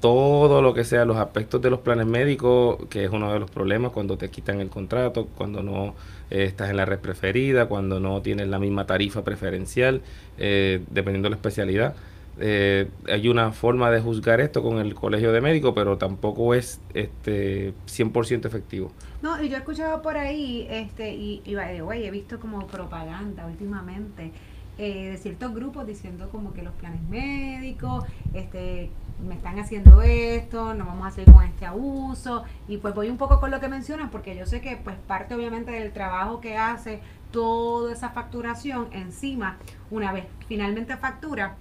todo 0.00 0.61
lo 0.61 0.75
que 0.75 0.84
sea, 0.84 1.06
los 1.06 1.17
aspectos 1.17 1.62
de 1.62 1.70
los 1.70 1.81
planes 1.81 2.05
médicos, 2.05 2.76
que 2.90 3.02
es 3.02 3.11
uno 3.11 3.32
de 3.32 3.40
los 3.40 3.50
problemas 3.50 3.90
cuando 3.93 4.19
te 4.19 4.28
quitan 4.28 4.61
el 4.61 4.69
contrato, 4.69 5.26
cuando 5.38 5.62
no 5.62 5.94
eh, 6.31 6.44
estás 6.44 6.69
en 6.69 6.76
la 6.76 6.84
red 6.84 6.99
preferida, 6.99 7.64
cuando 7.64 7.99
no 7.99 8.21
tienes 8.21 8.47
la 8.49 8.59
misma 8.59 8.85
tarifa 8.85 9.25
preferencial, 9.25 10.02
eh, 10.37 10.83
dependiendo 10.90 11.28
de 11.28 11.30
la 11.30 11.37
especialidad. 11.37 11.95
Eh, 12.40 12.88
hay 13.06 13.28
una 13.28 13.52
forma 13.52 13.90
de 13.90 14.00
juzgar 14.00 14.40
esto 14.40 14.62
con 14.62 14.78
el 14.78 14.94
colegio 14.94 15.30
de 15.32 15.40
médicos, 15.40 15.73
pero 15.75 15.99
tampoco 15.99 16.54
es 16.54 16.80
este 16.94 17.75
100% 17.87 18.47
efectivo. 18.47 18.92
No, 19.20 19.42
y 19.42 19.50
yo 19.50 19.56
he 19.56 19.59
escuchado 19.59 20.00
por 20.00 20.16
ahí, 20.16 20.66
este, 20.70 21.12
y, 21.12 21.42
y 21.44 21.54
he 21.54 22.11
visto 22.11 22.40
como 22.40 22.66
propaganda 22.66 23.47
últimamente 23.47 24.32
eh, 24.78 25.11
de 25.11 25.18
ciertos 25.18 25.54
grupos 25.54 25.87
diciendo 25.87 26.30
como 26.30 26.54
que 26.54 26.62
los 26.62 26.73
planes 26.73 27.02
médicos, 27.02 28.04
este, 28.32 28.90
me 29.28 29.35
están 29.35 29.59
haciendo 29.59 30.00
esto, 30.00 30.73
no 30.73 30.87
vamos 30.87 31.06
a 31.06 31.11
seguir 31.11 31.35
con 31.35 31.44
este 31.44 31.66
abuso, 31.66 32.44
y 32.66 32.78
pues 32.78 32.94
voy 32.94 33.11
un 33.11 33.18
poco 33.18 33.40
con 33.40 33.50
lo 33.50 33.61
que 33.61 33.68
mencionas, 33.68 34.09
porque 34.11 34.35
yo 34.35 34.47
sé 34.47 34.62
que 34.62 34.78
pues 34.82 34.97
parte 35.06 35.35
obviamente 35.35 35.70
del 35.70 35.92
trabajo 35.92 36.40
que 36.40 36.56
hace 36.56 37.00
toda 37.30 37.92
esa 37.92 38.09
facturación 38.09 38.88
encima, 38.92 39.59
una 39.90 40.12
vez 40.12 40.25
finalmente 40.49 40.97
factura, 40.97 41.56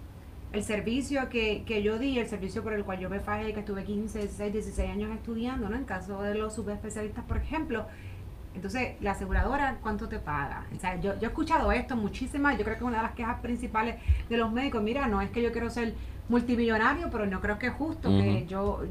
el 0.52 0.64
servicio 0.64 1.30
que, 1.30 1.64
que 1.66 1.84
yo 1.84 2.00
di, 2.00 2.18
el 2.18 2.28
servicio 2.28 2.64
por 2.64 2.74
el 2.74 2.84
cual 2.84 3.00
yo 3.00 3.10
me 3.10 3.20
fajé, 3.20 3.54
que 3.54 3.60
estuve 3.60 3.84
15, 3.84 4.20
16, 4.20 4.54
16 4.54 4.90
años 4.90 5.12
estudiando, 5.12 5.70
¿no? 5.70 5.76
En 5.76 5.86
caso 5.86 6.22
de 6.22 6.36
los 6.36 6.54
subespecialistas, 6.56 7.24
por 7.26 7.38
ejemplo. 7.38 7.86
Entonces, 8.56 8.94
la 9.02 9.12
aseguradora, 9.12 9.78
¿cuánto 9.82 10.10
te 10.10 10.18
paga? 10.18 10.66
O 10.76 10.80
sea, 10.80 11.00
yo, 11.00 11.14
yo 11.20 11.28
he 11.28 11.28
escuchado 11.28 11.72
esto 11.72 11.96
muchísimas, 11.96 12.58
yo 12.58 12.64
creo 12.64 12.78
que 12.78 12.84
una 12.84 12.98
de 12.98 13.04
las 13.04 13.14
quejas 13.14 13.40
principales 13.42 13.96
de 14.28 14.38
los 14.38 14.52
médicos, 14.52 14.82
mira, 14.82 15.08
no 15.08 15.22
es 15.22 15.30
que 15.30 15.44
yo 15.44 15.52
quiero 15.52 15.70
ser 15.70 15.94
multimillonario, 16.30 17.10
pero 17.12 17.26
no 17.26 17.42
creo 17.42 17.58
que 17.58 17.68
es 17.68 17.74
justo 17.74 18.10
que 18.10 18.46
yo, 18.48 18.84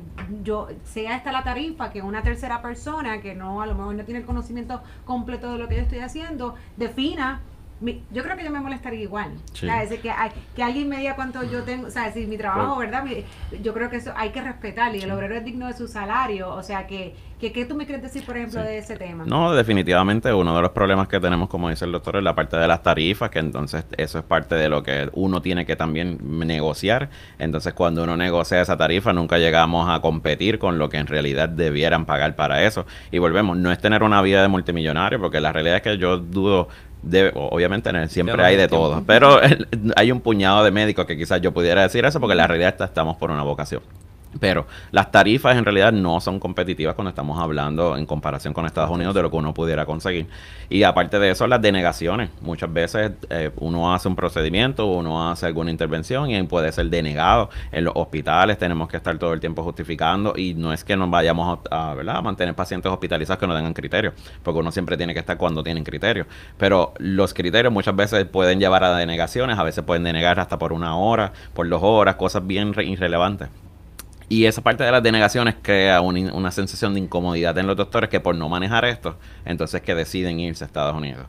yo 0.42 0.68
sea 0.84 1.16
esta 1.16 1.30
la 1.30 1.44
tarifa 1.44 1.90
que 1.90 2.02
una 2.02 2.22
tercera 2.22 2.60
persona 2.60 3.20
que 3.20 3.34
no 3.36 3.62
a 3.62 3.66
lo 3.66 3.76
mejor 3.76 3.94
no 3.94 4.04
tiene 4.04 4.20
el 4.20 4.26
conocimiento 4.26 4.82
completo 5.04 5.52
de 5.52 5.58
lo 5.58 5.68
que 5.68 5.76
yo 5.76 5.82
estoy 5.82 6.00
haciendo 6.00 6.56
defina 6.76 7.40
mi- 7.80 8.02
yo 8.10 8.22
creo 8.22 8.36
que 8.36 8.44
yo 8.44 8.50
me 8.50 8.60
molestaría 8.60 9.00
igual. 9.00 9.32
Sí. 9.52 9.66
O 9.66 9.68
sea, 9.68 9.82
es 9.82 9.98
que, 10.00 10.10
hay- 10.10 10.30
que 10.56 10.62
alguien 10.62 10.88
me 10.88 10.96
diga 10.98 11.14
cuánto 11.14 11.42
yo 11.44 11.62
tengo, 11.62 11.86
o 11.88 11.90
sea, 11.90 12.12
si 12.12 12.26
mi 12.26 12.36
trabajo, 12.36 12.76
¿verdad? 12.76 13.04
Mi- 13.04 13.24
yo 13.62 13.72
creo 13.74 13.88
que 13.90 13.96
eso 13.96 14.12
hay 14.16 14.30
que 14.30 14.40
respetar 14.42 14.94
y 14.96 15.00
el 15.02 15.10
obrero 15.10 15.34
es 15.36 15.44
digno 15.44 15.66
de 15.66 15.74
su 15.74 15.86
salario. 15.88 16.50
O 16.50 16.62
sea, 16.62 16.86
que, 16.86 17.14
que 17.40 17.52
¿qué 17.52 17.64
tú 17.64 17.76
me 17.76 17.86
quieres 17.86 18.02
decir, 18.02 18.24
por 18.26 18.36
ejemplo, 18.36 18.60
Sí. 18.62 18.66
de 18.66 18.78
ese 18.78 18.96
tema? 18.96 19.24
No, 19.26 19.52
definitivamente 19.52 20.32
uno 20.32 20.56
de 20.56 20.62
los 20.62 20.72
problemas 20.72 21.06
que 21.08 21.20
tenemos, 21.20 21.48
como 21.48 21.68
dice 21.70 21.84
el 21.84 21.92
doctor, 21.92 22.16
es 22.16 22.22
la 22.24 22.34
parte 22.34 22.56
de 22.56 22.66
las 22.66 22.82
tarifas, 22.82 23.30
que 23.30 23.38
entonces 23.38 23.84
eso 23.96 24.18
es 24.18 24.24
parte 24.24 24.56
de 24.56 24.68
lo 24.68 24.82
que 24.82 25.08
uno 25.12 25.40
tiene 25.40 25.64
que 25.64 25.76
también 25.76 26.18
negociar. 26.46 27.10
Entonces 27.38 27.74
cuando 27.74 28.02
uno 28.02 28.16
negocia 28.16 28.60
esa 28.60 28.76
tarifa, 28.76 29.12
nunca 29.12 29.38
llegamos 29.38 29.88
a 29.88 30.00
competir 30.00 30.58
con 30.58 30.78
lo 30.78 30.88
que 30.88 30.96
en 30.96 31.06
realidad 31.06 31.48
debieran 31.48 32.06
pagar 32.06 32.34
para 32.34 32.64
eso. 32.64 32.86
Y 33.12 33.18
volvemos, 33.18 33.56
no 33.56 33.70
es 33.70 33.78
tener 33.78 34.02
una 34.02 34.20
vida 34.22 34.42
de 34.42 34.48
multimillonario, 34.48 35.20
porque 35.20 35.40
la 35.40 35.52
realidad 35.52 35.76
es 35.76 35.82
que 35.82 35.96
yo 35.98 36.18
dudo... 36.18 36.68
Obviamente 37.34 37.90
siempre 38.08 38.36
no 38.36 38.44
hay 38.44 38.56
de 38.56 38.68
tiempo. 38.68 38.88
todo, 38.90 39.02
pero 39.06 39.40
el- 39.42 39.66
hay 39.96 40.10
un 40.12 40.20
puñado 40.20 40.64
de 40.64 40.70
médicos 40.70 41.06
que 41.06 41.16
quizás 41.16 41.40
yo 41.40 41.52
pudiera 41.52 41.82
decir 41.82 42.04
eso 42.04 42.20
porque 42.20 42.34
la 42.34 42.46
realidad 42.46 42.70
es 42.70 42.74
que 42.76 42.84
estamos 42.84 43.16
por 43.16 43.30
una 43.30 43.42
vocación. 43.42 43.82
Pero 44.40 44.66
las 44.90 45.10
tarifas 45.10 45.56
en 45.56 45.64
realidad 45.64 45.92
no 45.92 46.20
son 46.20 46.38
competitivas 46.38 46.94
cuando 46.94 47.10
estamos 47.10 47.38
hablando 47.40 47.96
en 47.96 48.06
comparación 48.06 48.52
con 48.52 48.66
Estados 48.66 48.90
Unidos 48.90 49.14
de 49.14 49.22
lo 49.22 49.30
que 49.30 49.36
uno 49.36 49.54
pudiera 49.54 49.86
conseguir. 49.86 50.26
Y 50.68 50.82
aparte 50.82 51.18
de 51.18 51.30
eso, 51.30 51.46
las 51.46 51.62
denegaciones. 51.62 52.30
Muchas 52.42 52.72
veces 52.72 53.12
eh, 53.30 53.50
uno 53.56 53.92
hace 53.94 54.06
un 54.08 54.16
procedimiento, 54.16 54.86
uno 54.86 55.30
hace 55.30 55.46
alguna 55.46 55.70
intervención 55.70 56.30
y 56.30 56.42
puede 56.42 56.72
ser 56.72 56.90
denegado. 56.90 57.48
En 57.72 57.84
los 57.84 57.94
hospitales 57.96 58.58
tenemos 58.58 58.88
que 58.88 58.98
estar 58.98 59.16
todo 59.18 59.32
el 59.32 59.40
tiempo 59.40 59.62
justificando 59.62 60.34
y 60.36 60.54
no 60.54 60.72
es 60.72 60.84
que 60.84 60.96
nos 60.96 61.10
vayamos 61.10 61.60
a, 61.70 61.92
a, 61.92 62.22
mantener 62.22 62.54
pacientes 62.54 62.90
hospitalizados 62.92 63.38
que 63.38 63.46
no 63.46 63.54
tengan 63.56 63.74
criterios, 63.74 64.14
porque 64.42 64.60
uno 64.60 64.70
siempre 64.70 64.96
tiene 64.96 65.14
que 65.14 65.20
estar 65.20 65.36
cuando 65.38 65.62
tienen 65.62 65.84
criterios. 65.84 66.26
Pero 66.58 66.92
los 66.98 67.32
criterios 67.34 67.72
muchas 67.72 67.96
veces 67.96 68.24
pueden 68.26 68.60
llevar 68.60 68.84
a 68.84 68.94
denegaciones, 68.96 69.58
a 69.58 69.62
veces 69.62 69.84
pueden 69.84 70.04
denegar 70.04 70.38
hasta 70.38 70.58
por 70.58 70.72
una 70.72 70.96
hora, 70.96 71.32
por 71.54 71.68
dos 71.68 71.80
horas, 71.82 72.16
cosas 72.16 72.46
bien 72.46 72.74
re- 72.74 72.84
irrelevantes. 72.84 73.48
Y 74.28 74.44
esa 74.44 74.62
parte 74.62 74.84
de 74.84 74.92
las 74.92 75.02
denegaciones 75.02 75.56
crea 75.62 76.00
un 76.00 76.18
una 76.32 76.50
sensación 76.50 76.94
de 76.94 77.00
incomodidad 77.00 77.56
en 77.58 77.66
los 77.66 77.76
doctores 77.76 78.10
que 78.10 78.20
por 78.20 78.34
no 78.34 78.48
manejar 78.48 78.84
esto, 78.84 79.16
entonces 79.44 79.80
que 79.80 79.94
deciden 79.94 80.38
irse 80.40 80.64
a 80.64 80.66
Estados 80.66 80.94
Unidos. 80.96 81.26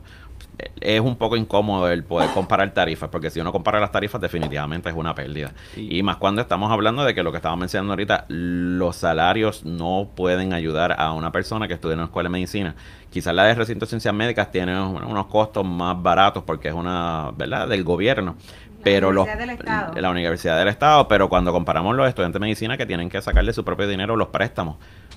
Eh, 0.58 0.96
Es 0.96 1.00
un 1.00 1.16
poco 1.16 1.36
incómodo 1.36 1.88
el 1.88 2.04
poder 2.04 2.28
comparar 2.34 2.72
tarifas, 2.74 3.08
porque 3.08 3.30
si 3.30 3.40
uno 3.40 3.52
compara 3.52 3.80
las 3.80 3.90
tarifas 3.92 4.20
definitivamente 4.20 4.90
es 4.90 4.94
una 4.94 5.14
pérdida. 5.14 5.52
Y- 5.76 5.98
Y 5.98 6.02
más 6.02 6.16
cuando 6.18 6.42
estamos 6.42 6.70
hablando 6.70 7.02
de 7.04 7.14
que 7.14 7.22
lo 7.22 7.30
que 7.32 7.36
estábamos 7.38 7.60
mencionando 7.60 7.92
ahorita, 7.94 8.26
los 8.28 8.96
salarios 8.96 9.64
no 9.64 10.10
pueden 10.14 10.52
ayudar 10.52 10.94
a 10.98 11.12
una 11.12 11.32
persona 11.32 11.66
que 11.68 11.74
estudia 11.74 11.94
en 11.94 12.00
una 12.00 12.06
escuela 12.06 12.28
de 12.28 12.32
medicina. 12.32 12.74
Quizás 13.10 13.34
la 13.34 13.44
de 13.44 13.54
recinto 13.54 13.86
de 13.86 13.88
ciencias 13.88 14.12
médicas 14.14 14.52
tiene 14.52 14.78
unos 14.78 15.26
costos 15.26 15.64
más 15.64 16.00
baratos 16.02 16.42
porque 16.44 16.68
es 16.68 16.74
una, 16.74 17.30
¿verdad?, 17.36 17.66
del 17.66 17.82
gobierno. 17.82 18.36
La 18.80 18.84
Pero 18.84 19.12
los, 19.12 19.24
Universidad 19.24 19.38
del 19.46 19.50
Estado. 19.58 20.00
la 20.00 20.10
Universidad 20.10 20.58
del 20.58 20.68
Estado, 20.68 21.06
pero 21.08 21.28
cuando 21.28 21.52
comparamos 21.52 21.94
los 21.96 22.08
estudiantes 22.08 22.40
de 22.40 22.46
medicina 22.46 22.76
que 22.76 22.86
tienen 22.86 23.08
que 23.08 23.20
sacarle 23.22 23.52
su 23.52 23.64
propio 23.64 23.86
dinero 23.86 24.16
los 24.16 24.28
préstamos. 24.28 24.76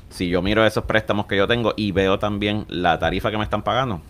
Si 0.10 0.27
yo 0.29 0.41
miro 0.41 0.65
esos 0.65 0.84
préstamos 0.84 1.25
que 1.27 1.38
yo 1.38 1.48
tengo 1.48 1.74
y 1.75 1.91
veo 1.91 2.20
también 2.20 2.65
la 2.67 3.00
tarifa 3.00 3.32
que 3.32 3.38
me 3.38 3.43
están 3.43 3.63
pagando, 3.63 4.01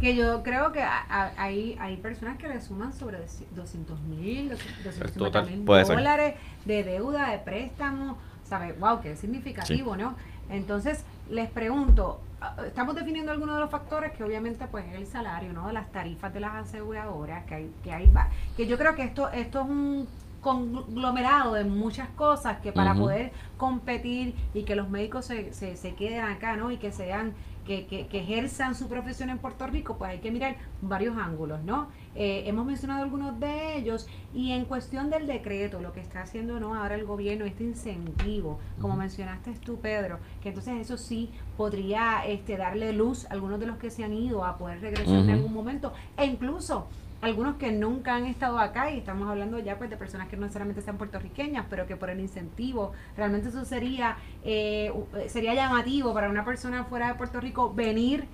Que 0.00 0.14
yo 0.14 0.42
creo 0.42 0.72
que 0.72 0.82
a- 0.82 1.06
a- 1.08 1.32
hay, 1.38 1.76
hay 1.80 1.96
personas 1.96 2.36
que 2.36 2.48
le 2.48 2.60
suman 2.60 2.92
sobre 2.92 3.18
200 3.54 3.98
mil, 4.00 4.50
250 4.84 5.18
Total. 5.18 5.46
mil 5.46 5.64
dólares 5.64 6.34
de 6.66 6.84
deuda, 6.84 7.30
de 7.30 7.38
préstamo. 7.38 8.18
¿Sabe? 8.44 8.72
Wow, 8.74 9.00
que 9.00 9.12
es 9.12 9.18
significativo, 9.18 9.96
¿no? 9.96 10.14
Entonces, 10.50 11.02
les 11.30 11.48
pregunto, 11.50 12.20
estamos 12.66 12.94
definiendo 12.94 13.32
algunos 13.32 13.54
de 13.56 13.60
los 13.62 13.70
factores 13.70 14.12
que 14.12 14.22
obviamente 14.24 14.66
pues 14.66 14.84
es 14.86 14.94
el 14.94 15.06
salario, 15.06 15.52
¿no? 15.52 15.72
Las 15.72 15.90
tarifas 15.90 16.32
de 16.34 16.40
las 16.40 16.54
aseguradoras, 16.54 17.44
que 17.46 17.54
hay, 17.54 17.72
que 17.82 17.92
hay, 17.92 18.06
va- 18.10 18.28
que 18.56 18.66
yo 18.66 18.76
creo 18.78 18.94
que 18.94 19.02
esto, 19.04 19.30
esto 19.30 19.60
es 19.62 19.66
un 19.66 20.06
conglomerado 20.40 21.54
de 21.54 21.64
muchas 21.64 22.08
cosas 22.10 22.58
que 22.60 22.72
para 22.72 22.92
poder 23.04 23.32
competir 23.56 24.34
y 24.54 24.62
que 24.64 24.76
los 24.76 24.88
médicos 24.88 25.24
se, 25.24 25.52
se, 25.52 25.76
se 25.76 25.94
queden 25.94 26.24
acá, 26.24 26.56
¿no? 26.56 26.70
Y 26.70 26.76
que 26.76 26.92
sean, 26.92 27.32
que, 27.66 27.86
que, 27.86 28.06
que 28.06 28.20
ejerzan 28.20 28.74
su 28.74 28.88
profesión 28.88 29.30
en 29.30 29.38
Puerto 29.38 29.66
Rico, 29.66 29.96
pues 29.98 30.10
hay 30.12 30.18
que 30.18 30.30
mirar 30.30 30.56
varios 30.82 31.16
ángulos, 31.16 31.62
¿no? 31.64 31.88
Eh, 32.14 32.44
hemos 32.46 32.64
mencionado 32.64 33.02
algunos 33.02 33.38
de 33.38 33.76
ellos 33.76 34.06
y 34.34 34.52
en 34.52 34.64
cuestión 34.64 35.10
del 35.10 35.26
decreto, 35.26 35.80
lo 35.80 35.92
que 35.92 36.00
está 36.00 36.22
haciendo 36.22 36.58
no 36.60 36.74
ahora 36.74 36.94
el 36.94 37.04
gobierno, 37.04 37.44
este 37.44 37.64
incentivo, 37.64 38.58
como 38.80 38.96
mencionaste 38.96 39.52
tú, 39.64 39.76
Pedro, 39.76 40.18
que 40.42 40.48
entonces 40.48 40.80
eso 40.80 40.96
sí 40.96 41.30
podría 41.56 42.24
este, 42.26 42.56
darle 42.56 42.92
luz 42.92 43.26
a 43.26 43.34
algunos 43.34 43.60
de 43.60 43.66
los 43.66 43.76
que 43.76 43.90
se 43.90 44.02
han 44.02 44.14
ido 44.14 44.44
a 44.44 44.56
poder 44.56 44.80
regresar 44.80 45.16
en 45.18 45.30
algún 45.30 45.52
momento 45.52 45.92
e 46.16 46.24
incluso 46.24 46.86
algunos 47.20 47.56
que 47.56 47.72
nunca 47.72 48.14
han 48.14 48.26
estado 48.26 48.58
acá 48.58 48.90
y 48.90 48.98
estamos 48.98 49.28
hablando 49.28 49.58
ya 49.58 49.78
pues 49.78 49.90
de 49.90 49.96
personas 49.96 50.28
que 50.28 50.36
no 50.36 50.42
necesariamente 50.42 50.82
sean 50.82 50.98
puertorriqueñas 50.98 51.66
pero 51.70 51.86
que 51.86 51.96
por 51.96 52.10
el 52.10 52.20
incentivo 52.20 52.92
realmente 53.16 53.48
eso 53.48 53.64
sería 53.64 54.16
eh, 54.44 54.92
eh, 55.14 55.28
sería 55.28 55.54
llamativo 55.54 56.12
para 56.12 56.28
una 56.28 56.44
persona 56.44 56.84
fuera 56.84 57.08
de 57.08 57.14
Puerto 57.14 57.40
Rico 57.40 57.72
venir 57.72 58.26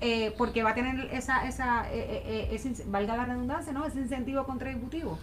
eh, 0.00 0.32
porque 0.38 0.62
va 0.62 0.70
a 0.70 0.74
tener 0.74 1.08
esa 1.12 1.46
esa 1.48 1.86
eh, 1.92 2.22
eh, 2.24 2.48
eh, 2.52 2.54
ese 2.54 2.84
valga 2.86 3.16
la 3.16 3.24
redundancia 3.24 3.72
no 3.72 3.84
ese 3.84 3.98
incentivo 4.00 4.44
contributivo 4.44 5.18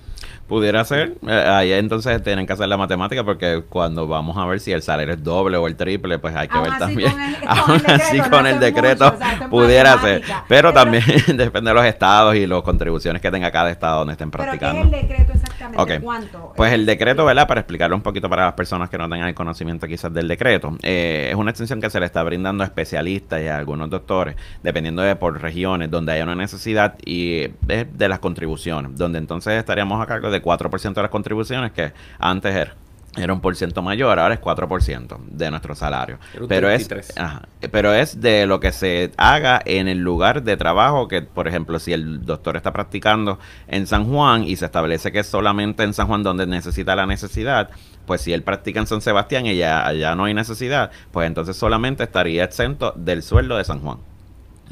Pudiera 0.47 0.85
ser. 0.85 1.15
Eh, 1.27 1.31
ahí 1.47 1.71
entonces 1.73 2.21
tienen 2.21 2.45
que 2.45 2.53
hacer 2.53 2.67
la 2.67 2.77
matemática 2.77 3.23
porque 3.23 3.63
cuando 3.67 4.05
vamos 4.07 4.37
a 4.37 4.45
ver 4.45 4.59
si 4.59 4.71
el 4.71 4.83
salario 4.83 5.15
es 5.15 5.23
doble 5.23 5.57
o 5.57 5.65
el 5.65 5.75
triple, 5.75 6.19
pues 6.19 6.35
hay 6.35 6.47
que 6.47 6.55
Aún 6.55 6.69
ver 6.69 6.77
también. 6.77 7.11
con 7.41 7.47
Aún 7.47 7.81
el 7.83 7.85
así 7.91 8.17
decreto, 8.17 8.29
con 8.29 8.43
no 8.43 8.49
el 8.49 8.59
decreto 8.59 9.15
pudiera 9.49 9.99
ser. 10.01 10.21
Pero 10.21 10.45
Pero- 10.47 10.73
también 10.73 11.03
depende 11.35 11.71
de 11.71 11.73
los 11.73 11.85
estados 11.85 12.35
y 12.35 12.45
las 12.45 12.61
contribuciones 12.61 13.23
que 13.23 13.31
tenga 13.31 13.49
cada 13.51 13.71
estado 13.71 13.99
donde 13.99 14.11
estén 14.13 14.29
pero 14.29 14.43
qué 14.43 14.51
es 14.51 14.59
practicando. 14.59 14.95
el 14.95 15.01
decreto 15.07 15.33
exactamente 15.65 15.97
Ok. 15.97 16.03
cuánto 16.03 16.53
Pues 16.55 16.73
el 16.73 16.85
decreto, 16.85 17.25
¿verdad? 17.25 17.47
Para 17.47 17.61
explicarlo 17.61 17.95
un 17.95 18.01
poquito 18.01 18.29
para 18.29 18.45
las 18.45 18.53
personas 18.53 18.89
que 18.89 18.97
no 18.97 19.09
tengan 19.09 19.27
el 19.27 19.35
conocimiento 19.35 19.87
quizás 19.87 20.13
del 20.13 20.27
decreto, 20.27 20.77
eh, 20.81 21.27
es 21.29 21.35
una 21.35 21.51
extensión 21.51 21.81
que 21.81 21.89
se 21.89 21.99
le 21.99 22.05
está 22.05 22.23
brindando 22.23 22.63
a 22.63 22.67
especialistas 22.67 23.41
y 23.41 23.47
a 23.47 23.57
algunos 23.57 23.89
doctores, 23.89 24.35
dependiendo 24.63 25.01
de 25.01 25.15
por 25.15 25.41
regiones 25.41 25.89
donde 25.91 26.13
haya 26.13 26.23
una 26.23 26.35
necesidad 26.35 26.95
y 27.05 27.49
es 27.67 27.97
de 27.97 28.09
las 28.09 28.19
contribuciones, 28.19 28.95
donde 28.97 29.17
entonces 29.17 29.53
estaríamos 29.53 30.01
a 30.01 30.05
cargo 30.05 30.31
de 30.31 30.41
4% 30.41 30.93
de 30.93 31.01
las 31.01 31.11
contribuciones 31.11 31.71
que 31.71 31.93
antes 32.19 32.55
era. 32.55 32.75
Era 33.17 33.33
un 33.33 33.39
por 33.39 33.55
ciento 33.55 33.81
mayor, 33.81 34.19
ahora 34.19 34.33
es 34.33 34.41
4% 34.41 35.17
de 35.27 35.49
nuestro 35.49 35.73
salario. 35.73 36.19
Pero 36.49 36.69
es, 36.69 36.87
33. 36.87 37.17
ajá, 37.17 37.47
pero 37.71 37.93
es 37.93 38.19
de 38.19 38.45
lo 38.45 38.59
que 38.59 38.71
se 38.71 39.11
haga 39.15 39.61
en 39.63 39.87
el 39.87 39.99
lugar 39.99 40.43
de 40.43 40.57
trabajo, 40.57 41.07
que 41.07 41.21
por 41.21 41.47
ejemplo, 41.47 41.79
si 41.79 41.93
el 41.93 42.25
doctor 42.25 42.57
está 42.57 42.73
practicando 42.73 43.39
en 43.67 43.87
San 43.87 44.05
Juan 44.05 44.43
y 44.43 44.57
se 44.57 44.65
establece 44.65 45.11
que 45.11 45.19
es 45.19 45.27
solamente 45.27 45.83
en 45.83 45.93
San 45.93 46.07
Juan 46.07 46.23
donde 46.23 46.45
necesita 46.45 46.95
la 46.95 47.05
necesidad, 47.05 47.69
pues 48.05 48.21
si 48.21 48.33
él 48.33 48.43
practica 48.43 48.79
en 48.79 48.87
San 48.87 49.01
Sebastián 49.01 49.45
y 49.45 49.55
ya 49.55 49.87
allá 49.87 50.15
no 50.15 50.25
hay 50.25 50.33
necesidad, 50.33 50.91
pues 51.11 51.27
entonces 51.27 51.55
solamente 51.55 52.03
estaría 52.03 52.43
exento 52.43 52.93
del 52.97 53.23
sueldo 53.23 53.57
de 53.57 53.63
San 53.63 53.79
Juan. 53.79 53.99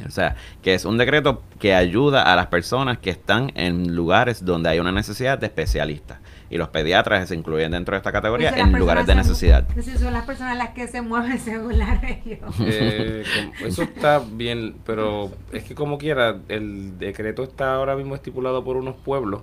O 0.05 0.09
sea, 0.09 0.35
que 0.61 0.73
es 0.73 0.85
un 0.85 0.97
decreto 0.97 1.43
que 1.59 1.75
ayuda 1.75 2.23
a 2.23 2.35
las 2.35 2.47
personas 2.47 2.97
que 2.97 3.11
están 3.11 3.51
en 3.55 3.95
lugares 3.95 4.43
donde 4.43 4.69
hay 4.69 4.79
una 4.79 4.91
necesidad 4.91 5.37
de 5.37 5.45
especialistas. 5.45 6.17
Y 6.53 6.57
los 6.57 6.69
pediatras 6.69 7.29
se 7.29 7.35
incluyen 7.35 7.71
dentro 7.71 7.93
de 7.93 7.97
esta 7.97 8.11
categoría 8.11 8.49
Entonces, 8.49 8.73
en 8.75 8.79
lugares 8.79 9.07
de 9.07 9.15
necesidad. 9.15 9.65
es 9.69 9.75
decir, 9.75 9.97
son 9.97 10.13
las 10.13 10.23
personas 10.23 10.55
las 10.55 10.69
que 10.69 10.87
se 10.87 11.01
mueven 11.01 11.39
según 11.43 11.79
la 11.79 11.95
región 11.95 12.41
Eh, 12.59 13.23
eso 13.65 13.81
está 13.81 14.19
bien, 14.19 14.75
pero 14.85 15.31
es 15.51 15.63
que 15.63 15.73
como 15.73 15.97
quiera, 15.97 16.37
el 16.49 16.99
decreto 16.99 17.41
está 17.41 17.73
ahora 17.73 17.95
mismo 17.95 18.13
estipulado 18.13 18.63
por 18.63 18.77
unos 18.77 18.95
pueblos, 18.97 19.41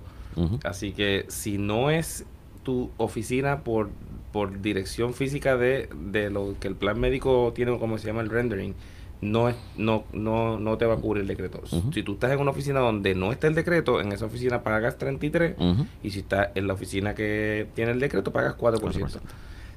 así 0.62 0.92
que 0.92 1.24
si 1.26 1.58
no 1.58 1.90
es 1.90 2.24
tu 2.62 2.90
oficina 2.96 3.64
por, 3.64 3.90
por 4.30 4.60
dirección 4.60 5.12
física 5.12 5.56
de, 5.56 5.88
de 6.12 6.30
lo 6.30 6.54
que 6.60 6.68
el 6.68 6.76
plan 6.76 7.00
médico 7.00 7.52
tiene, 7.56 7.76
como 7.80 7.98
se 7.98 8.06
llama 8.06 8.20
el 8.20 8.30
rendering, 8.30 8.76
no 9.20 9.48
es 9.48 9.56
no 9.76 10.04
no 10.12 10.58
no 10.58 10.78
te 10.78 10.86
va 10.86 10.94
a 10.94 10.96
cubrir 10.96 11.22
el 11.22 11.28
decreto. 11.28 11.60
Si 11.92 12.02
tú 12.02 12.14
estás 12.14 12.32
en 12.32 12.40
una 12.40 12.50
oficina 12.50 12.80
donde 12.80 13.14
no 13.14 13.32
está 13.32 13.46
el 13.48 13.54
decreto, 13.54 14.00
en 14.00 14.12
esa 14.12 14.26
oficina 14.26 14.62
pagas 14.62 14.96
33 14.98 15.56
Ujú. 15.58 15.86
y 16.02 16.10
si 16.10 16.20
estás 16.20 16.48
en 16.54 16.66
la 16.66 16.72
oficina 16.74 17.14
que 17.14 17.66
tiene 17.74 17.92
el 17.92 18.00
decreto 18.00 18.32
pagas 18.32 18.56
4%. 18.56 18.80
4%. 18.80 19.20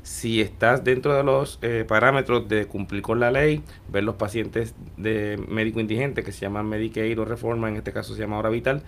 Si 0.01 0.41
estás 0.41 0.83
dentro 0.83 1.13
de 1.15 1.23
los 1.23 1.59
eh, 1.61 1.85
parámetros 1.87 2.49
de 2.49 2.65
cumplir 2.65 3.01
con 3.01 3.21
la 3.21 3.31
ley, 3.31 3.63
ver 3.89 4.03
los 4.03 4.15
pacientes 4.15 4.75
de 4.97 5.41
médico 5.47 5.79
indigente 5.79 6.23
que 6.23 6.33
se 6.33 6.41
llaman 6.41 6.67
Medicaid 6.67 7.17
o 7.21 7.23
Reforma, 7.25 7.69
en 7.69 7.77
este 7.77 7.93
caso 7.93 8.13
se 8.13 8.19
llama 8.21 8.37
Hora 8.37 8.49
Vital, 8.49 8.81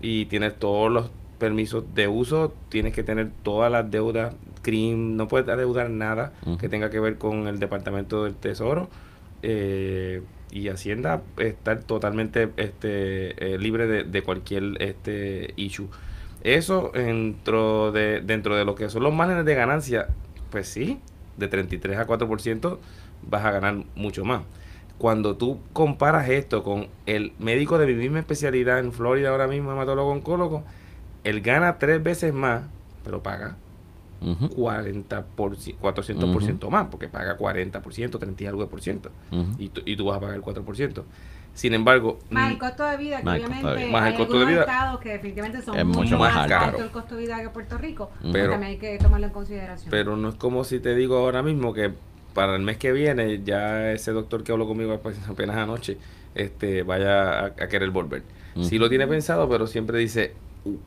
y 0.00 0.24
tienes 0.26 0.58
todos 0.58 0.90
los 0.90 1.10
permisos 1.38 1.84
de 1.94 2.08
uso, 2.08 2.52
tienes 2.68 2.92
que 2.94 3.04
tener 3.04 3.30
todas 3.44 3.70
las 3.70 3.88
deudas, 3.90 4.34
CRIM, 4.62 5.16
no 5.16 5.28
puedes 5.28 5.48
adeudar 5.48 5.88
nada 5.90 6.32
que 6.58 6.68
tenga 6.68 6.90
que 6.90 6.98
ver 6.98 7.16
con 7.16 7.46
el 7.46 7.60
Departamento 7.60 8.24
del 8.24 8.34
Tesoro. 8.34 8.88
Eh, 9.48 10.22
y 10.50 10.68
Hacienda 10.68 11.22
estar 11.38 11.80
totalmente 11.84 12.50
este, 12.56 13.54
eh, 13.54 13.58
libre 13.58 13.86
de, 13.86 14.22
cualquier 14.22 14.82
este 14.82 15.54
issue. 15.54 15.88
Eso 16.42 16.90
dentro 16.92 17.92
de, 17.92 18.20
dentro 18.22 18.56
de 18.56 18.64
lo 18.64 18.74
que 18.74 18.88
son 18.88 19.04
los 19.04 19.14
márgenes 19.14 19.44
de 19.44 19.54
ganancia, 19.54 20.08
pues 20.50 20.68
sí, 20.68 20.98
de 21.36 21.46
33 21.46 21.96
a 21.96 22.06
4% 22.08 22.78
vas 23.22 23.44
a 23.44 23.52
ganar 23.52 23.84
mucho 23.94 24.24
más. 24.24 24.42
cuando 24.98 25.36
tú 25.36 25.60
comparas 25.72 26.28
esto 26.28 26.62
con 26.64 26.88
el 27.04 27.32
médico 27.38 27.78
de 27.78 27.86
mi 27.86 27.94
misma 27.94 28.18
especialidad 28.18 28.80
en 28.80 28.92
Florida 28.92 29.28
ahora 29.28 29.46
mismo, 29.46 29.70
hematólogo 29.70 30.10
oncólogo, 30.10 30.64
él 31.22 31.40
gana 31.40 31.78
tres 31.78 32.02
veces 32.02 32.32
más, 32.34 32.62
pero 33.04 33.22
paga 33.22 33.56
40 34.54 35.24
por, 35.24 35.56
400% 35.56 36.70
más, 36.70 36.88
porque 36.88 37.08
paga 37.08 37.36
40%, 37.36 38.18
30 38.18 38.42
y 38.42 38.46
algo 38.46 38.62
de 38.62 38.68
por 38.68 38.80
ciento. 38.80 39.10
y, 39.58 39.68
tú, 39.68 39.82
y 39.84 39.96
tú 39.96 40.06
vas 40.06 40.18
a 40.18 40.20
pagar 40.20 40.36
el 40.36 40.42
4%. 40.42 41.02
Sin 41.56 41.72
embargo, 41.72 42.18
más 42.28 42.52
el 42.52 42.58
costo 42.58 42.84
de 42.84 42.98
vida, 42.98 43.22
que 43.22 43.28
obviamente 43.28 43.86
más 43.86 44.12
el 44.12 44.18
costo 44.18 44.38
de 44.40 44.44
vida, 44.44 44.60
estados 44.60 45.00
que 45.00 45.08
definitivamente 45.08 45.62
son 45.62 45.78
es 45.78 45.86
mucho 45.86 46.18
más 46.18 46.36
alto 46.36 46.82
el 46.82 46.90
costo 46.90 47.14
de 47.14 47.22
vida 47.22 47.40
que 47.40 47.48
Puerto 47.48 47.78
Rico, 47.78 48.10
pero 48.30 48.50
también 48.50 48.72
hay 48.72 48.78
que 48.78 48.98
tomarlo 48.98 49.28
en 49.28 49.32
consideración. 49.32 49.90
Pero 49.90 50.18
no 50.18 50.28
es 50.28 50.34
como 50.34 50.64
si 50.64 50.80
te 50.80 50.94
digo 50.94 51.16
ahora 51.16 51.42
mismo 51.42 51.72
que 51.72 51.94
para 52.34 52.54
el 52.56 52.60
mes 52.60 52.76
que 52.76 52.92
viene 52.92 53.42
ya 53.42 53.90
ese 53.92 54.12
doctor 54.12 54.44
que 54.44 54.52
habló 54.52 54.66
conmigo 54.66 55.00
apenas 55.30 55.56
anoche 55.56 55.96
este 56.34 56.82
vaya 56.82 57.46
a, 57.46 57.54
querer 57.54 57.88
volver. 57.88 58.22
Sí 58.60 58.78
lo 58.78 58.90
tiene 58.90 59.06
pensado, 59.06 59.48
pero 59.48 59.66
siempre 59.66 59.98
dice, 59.98 60.34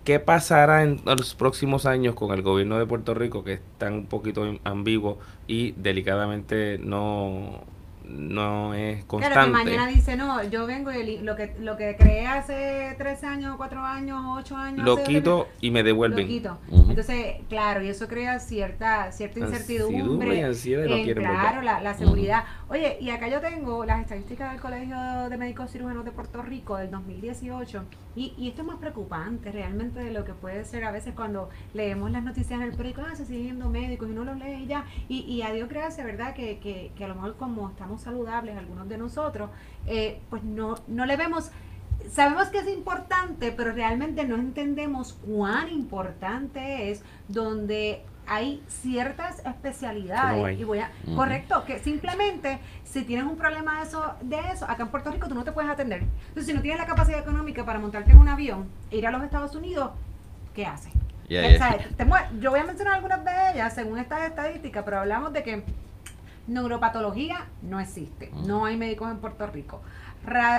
¿qué 0.04 0.20
pasará 0.20 0.84
en 0.84 1.02
los 1.06 1.36
próximos 1.36 1.86
años 1.86 2.16
con 2.16 2.34
el 2.34 2.42
gobierno 2.42 2.78
de 2.80 2.86
Puerto 2.86 3.14
Rico 3.14 3.44
que 3.44 3.54
está 3.54 3.88
un 3.88 4.06
poquito 4.08 4.60
ambiguo 4.64 5.20
y 5.48 5.72
delicadamente 5.74 6.78
no 6.80 7.64
no 8.10 8.74
es 8.74 9.06
constante. 9.06 9.36
Claro, 9.36 9.48
que 9.48 9.52
mañana 9.52 9.88
dice, 9.88 10.16
no, 10.16 10.44
yo 10.44 10.66
vengo 10.66 10.92
y 10.92 11.20
lo 11.20 11.36
que 11.36 11.56
lo 11.60 11.78
que 11.78 11.96
creé 11.96 12.28
hace 12.28 12.96
tres 12.98 13.24
años, 13.24 13.56
cuatro 13.58 13.82
años, 13.82 14.22
ocho 14.28 14.56
años. 14.58 14.86
Lo 14.86 15.04
quito 15.04 15.48
y 15.62 15.72
me 15.72 15.84
devuelven. 15.84 16.26
Lo 16.26 16.28
quito. 16.28 16.58
Entonces, 16.90 17.38
claro, 17.48 17.84
y 17.84 17.90
eso 17.90 18.08
crea 18.08 18.40
cierta 18.40 19.12
cierta 19.12 19.40
incertidumbre. 19.40 20.50
Y 20.52 21.14
claro, 21.14 21.62
la, 21.62 21.82
la, 21.82 21.94
seguridad. 21.94 22.44
Oye, 22.70 22.98
y 23.00 23.10
acá 23.10 23.28
yo 23.28 23.40
tengo 23.42 23.86
las 23.86 24.02
estadísticas 24.02 24.52
del 24.52 24.62
Colegio 24.62 24.98
de 25.30 25.38
Médicos 25.38 25.72
Cirujanos 25.72 26.06
de 26.06 26.12
Puerto 26.12 26.42
Rico 26.42 26.78
del 26.78 26.92
2018. 26.92 27.84
Y, 28.16 28.34
y 28.38 28.50
esto 28.50 28.64
es 28.64 28.68
más 28.68 28.78
preocupante 28.78 29.52
realmente 29.52 30.00
de 30.00 30.12
lo 30.12 30.26
que 30.26 30.34
puede 30.34 30.66
ser 30.66 30.84
a 30.84 30.92
veces 30.92 31.14
cuando 31.16 31.50
leemos 31.74 32.12
las 32.12 32.24
noticias 32.24 32.60
en 32.60 32.68
el 32.68 32.76
periódico, 32.76 33.02
ah, 33.08 33.16
se 33.16 33.26
siguen 33.26 33.44
yendo 33.44 33.70
médicos 33.70 34.10
y 34.10 34.14
no 34.14 34.24
los 34.24 34.38
lees 34.38 34.62
y 34.62 34.68
ya. 34.68 34.86
Y, 35.08 35.20
y 35.22 35.42
a 35.44 35.52
Dios 35.52 35.70
gracias, 35.70 36.06
¿verdad? 36.06 36.34
Que, 36.34 36.60
que, 36.60 36.92
que 36.98 37.06
a 37.06 37.08
lo 37.08 37.16
mejor 37.16 37.38
como 37.38 37.70
estamos 37.70 37.99
saludables, 38.00 38.58
algunos 38.58 38.88
de 38.88 38.98
nosotros, 38.98 39.50
eh, 39.88 40.22
pues 40.30 40.44
no, 40.44 40.76
no 40.88 41.06
le 41.06 41.18
vemos 41.18 41.52
sabemos 42.10 42.48
que 42.48 42.60
es 42.60 42.68
importante, 42.70 43.52
pero 43.52 43.72
realmente 43.72 44.24
no 44.26 44.36
entendemos 44.36 45.14
cuán 45.14 45.70
importante 45.70 46.92
es 46.92 47.04
donde 47.28 48.04
hay 48.26 48.64
ciertas 48.68 49.44
especialidades. 49.46 50.60
Y 50.60 50.64
voy 50.64 50.80
a 50.80 50.92
correcto 51.16 51.66
que 51.66 51.80
simplemente 51.80 52.60
si 52.84 53.04
tienes 53.04 53.26
un 53.26 53.36
problema 53.36 53.78
de 53.78 53.84
eso 53.84 54.14
de 54.22 54.40
eso 54.54 54.66
acá 54.66 54.84
en 54.84 54.90
Puerto 54.90 55.12
Rico 55.12 55.28
tú 55.28 55.36
no 55.36 55.44
te 55.44 55.52
puedes 55.52 55.70
atender. 55.70 56.04
Entonces 56.04 56.46
si 56.46 56.54
no 56.54 56.62
tienes 56.62 56.80
la 56.80 56.86
capacidad 56.86 57.20
económica 57.20 57.66
para 57.66 57.80
montarte 57.80 58.12
en 58.12 58.20
un 58.20 58.30
avión 58.30 58.70
e 58.92 58.98
ir 58.98 59.08
a 59.08 59.12
los 59.12 59.24
Estados 59.24 59.56
Unidos 59.56 59.92
qué 60.54 60.66
haces 60.66 60.94
yo 62.40 62.52
voy 62.52 62.60
a 62.60 62.64
mencionar 62.64 62.96
algunas 62.96 63.24
de 63.24 63.32
ellas 63.54 63.74
según 63.74 64.00
estas 64.00 64.24
estadísticas 64.24 64.84
pero 64.84 65.00
hablamos 65.00 65.32
de 65.32 65.44
que 65.44 65.64
Neuropatología 66.50 67.48
no 67.62 67.80
existe, 67.80 68.32
no 68.46 68.66
hay 68.66 68.76
médicos 68.76 69.10
en 69.12 69.20
Puerto 69.20 69.46
Rico. 69.46 69.82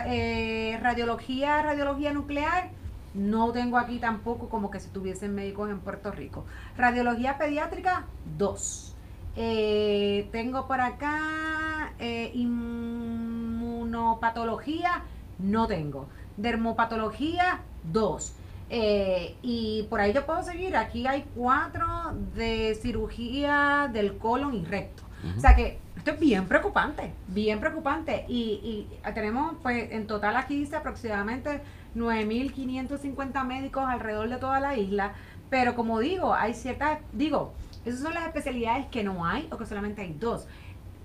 Eh, 0.06 0.78
radiología, 0.80 1.60
radiología 1.62 2.12
nuclear, 2.12 2.70
no 3.12 3.50
tengo 3.50 3.76
aquí 3.76 3.98
tampoco 3.98 4.48
como 4.48 4.70
que 4.70 4.78
si 4.78 4.88
tuviesen 4.90 5.34
médicos 5.34 5.68
en 5.68 5.80
Puerto 5.80 6.12
Rico. 6.12 6.44
Radiología 6.76 7.38
pediátrica, 7.38 8.04
dos. 8.38 8.94
Eh, 9.34 10.28
tengo 10.30 10.68
por 10.68 10.80
acá 10.80 11.92
eh, 11.98 12.30
inmunopatología, 12.34 15.02
no 15.40 15.66
tengo. 15.66 16.06
Dermopatología, 16.36 17.62
dos. 17.82 18.36
y 18.70 19.88
por 19.90 20.00
ahí 20.00 20.12
yo 20.12 20.24
puedo 20.24 20.44
seguir. 20.44 20.76
Aquí 20.76 21.08
hay 21.08 21.24
cuatro 21.34 22.14
de 22.36 22.78
cirugía 22.80 23.90
del 23.92 24.18
colon 24.18 24.54
y 24.54 24.64
recto. 24.64 25.09
O 25.36 25.40
sea 25.40 25.54
que 25.54 25.78
esto 25.96 26.12
es 26.12 26.20
bien 26.20 26.46
preocupante, 26.46 27.12
bien 27.28 27.60
preocupante. 27.60 28.24
Y, 28.28 28.88
y 29.02 29.12
tenemos, 29.12 29.56
pues, 29.62 29.92
en 29.92 30.06
total 30.06 30.36
aquí 30.36 30.58
dice 30.58 30.76
aproximadamente 30.76 31.60
9.550 31.94 33.44
médicos 33.44 33.84
alrededor 33.86 34.28
de 34.28 34.36
toda 34.36 34.60
la 34.60 34.76
isla. 34.76 35.12
Pero 35.50 35.74
como 35.74 35.98
digo, 35.98 36.34
hay 36.34 36.54
ciertas, 36.54 37.00
digo, 37.12 37.52
esas 37.84 38.00
son 38.00 38.14
las 38.14 38.26
especialidades 38.26 38.86
que 38.86 39.02
no 39.02 39.26
hay 39.26 39.48
o 39.50 39.56
que 39.56 39.66
solamente 39.66 40.02
hay 40.02 40.12
dos. 40.12 40.46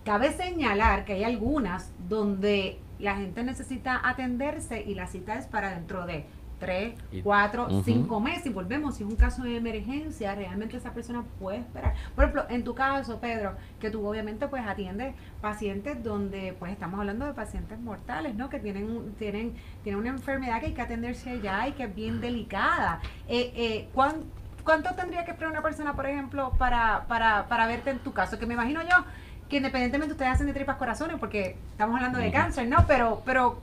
Cabe 0.04 0.32
señalar 0.32 1.04
que 1.04 1.14
hay 1.14 1.24
algunas 1.24 1.92
donde 2.08 2.80
la 3.00 3.16
gente 3.16 3.44
necesita 3.44 4.00
atenderse 4.08 4.82
y 4.84 4.94
la 4.94 5.08
cita 5.08 5.36
es 5.36 5.48
para 5.48 5.72
dentro 5.72 6.06
de 6.06 6.26
tres, 6.66 6.96
cuatro, 7.24 7.68
cinco 7.84 8.20
meses 8.20 8.48
y 8.48 8.50
volvemos. 8.50 8.96
Si 8.96 9.04
es 9.04 9.10
un 9.10 9.16
caso 9.16 9.44
de 9.44 9.56
emergencia, 9.56 10.34
realmente 10.34 10.78
esa 10.78 10.94
persona 10.94 11.24
puede 11.40 11.60
esperar. 11.60 11.94
Por 12.16 12.24
ejemplo, 12.24 12.46
en 12.50 12.64
tu 12.64 12.74
caso, 12.74 13.20
Pedro, 13.20 13.54
que 13.80 13.92
tú 13.92 14.06
obviamente 14.06 14.48
pues 14.48 14.66
atiendes 14.66 15.14
pacientes 15.42 16.04
donde 16.04 16.56
pues 16.58 16.72
estamos 16.72 17.00
hablando 17.00 17.26
de 17.26 17.34
pacientes 17.34 17.80
mortales, 17.80 18.34
¿no? 18.36 18.50
Que 18.50 18.60
tienen, 18.60 19.14
tienen, 19.20 19.54
tienen 19.84 20.02
una 20.02 20.10
enfermedad 20.10 20.60
que 20.60 20.68
hay 20.68 20.74
que 20.74 20.82
atenderse 20.82 21.40
ya 21.40 21.68
y 21.68 21.74
que 21.74 21.84
es 21.84 21.96
bien 21.96 22.20
delicada. 22.20 23.00
Eh, 23.28 23.54
eh, 23.56 23.90
¿Cuánto 23.94 24.96
tendría 24.96 25.24
que 25.24 25.32
esperar 25.32 25.52
una 25.52 25.62
persona, 25.62 25.96
por 25.96 26.08
ejemplo, 26.08 26.54
para, 26.58 27.06
para, 27.08 27.48
para 27.48 27.68
verte 27.68 27.92
en 27.92 28.00
tu 28.00 28.12
caso? 28.14 28.40
Que 28.40 28.48
me 28.48 28.56
imagino 28.56 28.82
yo 28.82 29.06
que 29.48 29.58
independientemente 29.58 30.14
ustedes 30.14 30.32
hacen 30.32 30.48
de 30.48 30.54
tripas 30.54 30.78
corazones, 30.78 31.18
porque 31.20 31.56
estamos 31.72 31.96
hablando 31.96 32.18
de 32.18 32.32
cáncer, 32.32 32.68
¿no? 32.68 32.86
Pero, 32.88 33.22
pero 33.26 33.62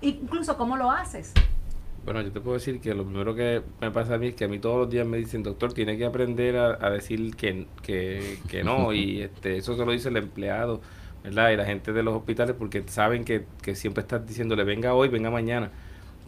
incluso 0.00 0.56
cómo 0.56 0.76
lo 0.76 0.92
haces. 0.92 1.32
Bueno, 2.06 2.22
yo 2.22 2.30
te 2.30 2.40
puedo 2.40 2.54
decir 2.54 2.80
que 2.80 2.94
lo 2.94 3.04
primero 3.04 3.34
que 3.34 3.62
me 3.80 3.90
pasa 3.90 4.14
a 4.14 4.18
mí 4.18 4.28
es 4.28 4.36
que 4.36 4.44
a 4.44 4.48
mí 4.48 4.60
todos 4.60 4.78
los 4.78 4.88
días 4.88 5.04
me 5.04 5.16
dicen, 5.16 5.42
doctor, 5.42 5.72
tiene 5.72 5.98
que 5.98 6.04
aprender 6.04 6.56
a, 6.56 6.88
decir 6.88 7.34
que, 7.34 7.66
que, 7.82 8.62
no, 8.62 8.92
y 8.92 9.22
este, 9.22 9.56
eso 9.56 9.76
se 9.76 9.84
lo 9.84 9.90
dice 9.90 10.10
el 10.10 10.16
empleado, 10.16 10.80
¿verdad? 11.24 11.50
Y 11.50 11.56
la 11.56 11.64
gente 11.64 11.92
de 11.92 12.04
los 12.04 12.14
hospitales, 12.14 12.54
porque 12.56 12.84
saben 12.86 13.24
que, 13.24 13.44
siempre 13.74 14.02
estás 14.02 14.24
diciéndole, 14.24 14.62
venga 14.62 14.94
hoy, 14.94 15.08
venga 15.08 15.30
mañana, 15.30 15.72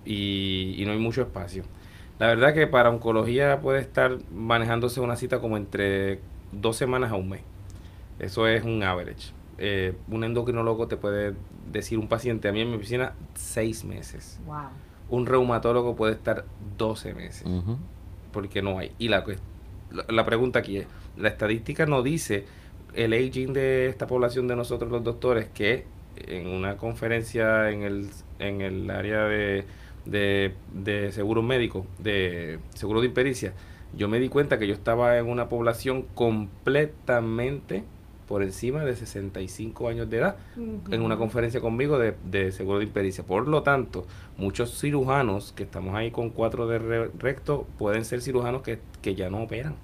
y, 0.04 0.74
y 0.76 0.84
no 0.84 0.90
hay 0.90 0.98
mucho 0.98 1.22
espacio. 1.22 1.62
La 2.18 2.26
verdad 2.26 2.54
que 2.54 2.66
para 2.66 2.90
oncología 2.90 3.60
puede 3.60 3.80
estar 3.80 4.18
manejándose 4.32 5.00
una 5.00 5.14
cita 5.14 5.38
como 5.38 5.56
entre 5.56 6.18
dos 6.50 6.76
semanas 6.76 7.12
a 7.12 7.14
un 7.14 7.28
mes. 7.28 7.42
Eso 8.18 8.48
es 8.48 8.64
un 8.64 8.82
average. 8.82 9.32
Eh, 9.58 9.94
un 10.08 10.24
endocrinólogo 10.24 10.88
te 10.88 10.96
puede 10.96 11.34
decir 11.70 12.00
un 12.00 12.08
paciente, 12.08 12.48
a 12.48 12.52
mí 12.52 12.62
en 12.62 12.70
mi 12.70 12.76
oficina, 12.76 13.14
seis 13.36 13.84
meses. 13.84 14.40
Wow 14.44 14.87
un 15.10 15.26
reumatólogo 15.26 15.96
puede 15.96 16.14
estar 16.14 16.44
12 16.76 17.14
meses, 17.14 17.44
porque 18.32 18.62
no 18.62 18.78
hay. 18.78 18.92
Y 18.98 19.08
la, 19.08 19.24
la 20.08 20.24
pregunta 20.24 20.58
aquí 20.58 20.78
es, 20.78 20.86
la 21.16 21.28
estadística 21.28 21.86
no 21.86 22.02
dice 22.02 22.44
el 22.94 23.12
aging 23.12 23.52
de 23.52 23.88
esta 23.88 24.06
población 24.06 24.48
de 24.48 24.56
nosotros 24.56 24.90
los 24.90 25.04
doctores 25.04 25.48
que 25.48 25.84
en 26.16 26.48
una 26.48 26.76
conferencia 26.76 27.70
en 27.70 27.82
el, 27.82 28.10
en 28.38 28.60
el 28.60 28.90
área 28.90 29.24
de, 29.24 29.64
de, 30.04 30.54
de 30.72 31.12
seguro 31.12 31.42
médico, 31.42 31.86
de 31.98 32.58
seguro 32.74 33.00
de 33.00 33.06
impericia, 33.06 33.52
yo 33.96 34.08
me 34.08 34.18
di 34.18 34.28
cuenta 34.28 34.58
que 34.58 34.66
yo 34.66 34.74
estaba 34.74 35.18
en 35.18 35.26
una 35.26 35.48
población 35.48 36.02
completamente 36.14 37.84
por 38.28 38.42
encima 38.42 38.84
de 38.84 38.94
65 38.94 39.88
años 39.88 40.08
de 40.10 40.18
edad 40.18 40.36
en 40.90 41.02
una 41.02 41.16
conferencia 41.16 41.60
conmigo 41.60 41.98
de, 41.98 42.52
seguro 42.52 42.78
de 42.78 42.84
impericia. 42.84 43.24
Por 43.24 43.48
lo 43.48 43.62
tanto, 43.62 44.06
muchos 44.36 44.78
cirujanos 44.78 45.52
que 45.52 45.62
estamos 45.62 45.94
ahí 45.94 46.10
con 46.10 46.30
cuatro 46.30 46.66
de 46.68 46.78
recto 47.18 47.66
pueden 47.78 48.04
ser 48.04 48.20
cirujanos 48.20 48.62
que, 48.62 48.78
ya 49.14 49.30
no 49.30 49.42
operan. 49.42 49.74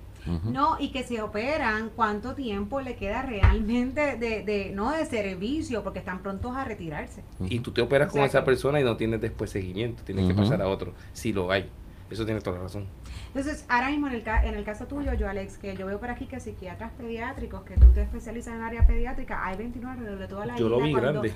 No, 0.45 0.77
y 0.79 0.91
que 0.91 1.03
se 1.03 1.21
operan, 1.21 1.91
¿cuánto 1.95 2.35
tiempo 2.35 2.81
le 2.81 2.97
queda 2.97 3.23
realmente 3.23 4.17
de, 4.17 4.43
de, 4.43 4.71
no 4.75 4.91
de 4.91 5.05
servicio? 5.05 5.83
Porque 5.83 5.99
están 5.99 6.23
prontos 6.23 6.57
a 6.57 6.65
retirarse. 6.65 7.23
Y 7.49 7.61
tú 7.61 7.73
te 7.73 7.83
operas 7.83 8.13
con 8.13 8.23
esa 8.23 8.45
persona 8.45 8.81
y 8.81 8.85
no 8.85 8.97
tienes 8.97 9.21
después 9.21 9.51
seguimiento, 9.51 10.03
tienes 10.05 10.27
que 10.27 10.35
pasar 10.35 10.63
a 10.63 10.69
otro, 10.69 10.93
si 11.13 11.33
lo 11.33 11.51
hay. 11.51 11.69
Eso 12.11 12.25
tiene 12.25 12.41
toda 12.41 12.59
la 12.59 12.63
razón. 12.65 12.87
Entonces, 13.35 13.65
ahora 13.69 13.91
mismo 13.91 14.07
en 14.07 14.13
el, 14.13 14.25
en 14.45 14.55
el 14.55 14.65
caso 14.65 14.87
tuyo, 14.87 15.13
yo 15.15 15.29
Alex, 15.29 15.59
que 15.59 15.77
yo 15.77 15.87
veo 15.87 15.99
por 15.99 16.09
aquí 16.09 16.27
que 16.27 16.39
psiquiatras 16.39 16.93
pediátricos, 16.93 17.63
que 17.63 17.75
tú 17.75 17.87
te 17.93 18.03
especializas 18.03 18.55
en 18.55 18.63
área 18.63 18.87
pediátrica, 18.87 19.45
hay 19.45 19.57
29 19.57 20.17
de 20.17 20.29
toda 20.29 20.47
la 20.47 20.57
yo 20.57 20.69
Lo 20.69 20.81
vi 20.81 20.93
grande. 20.93 21.35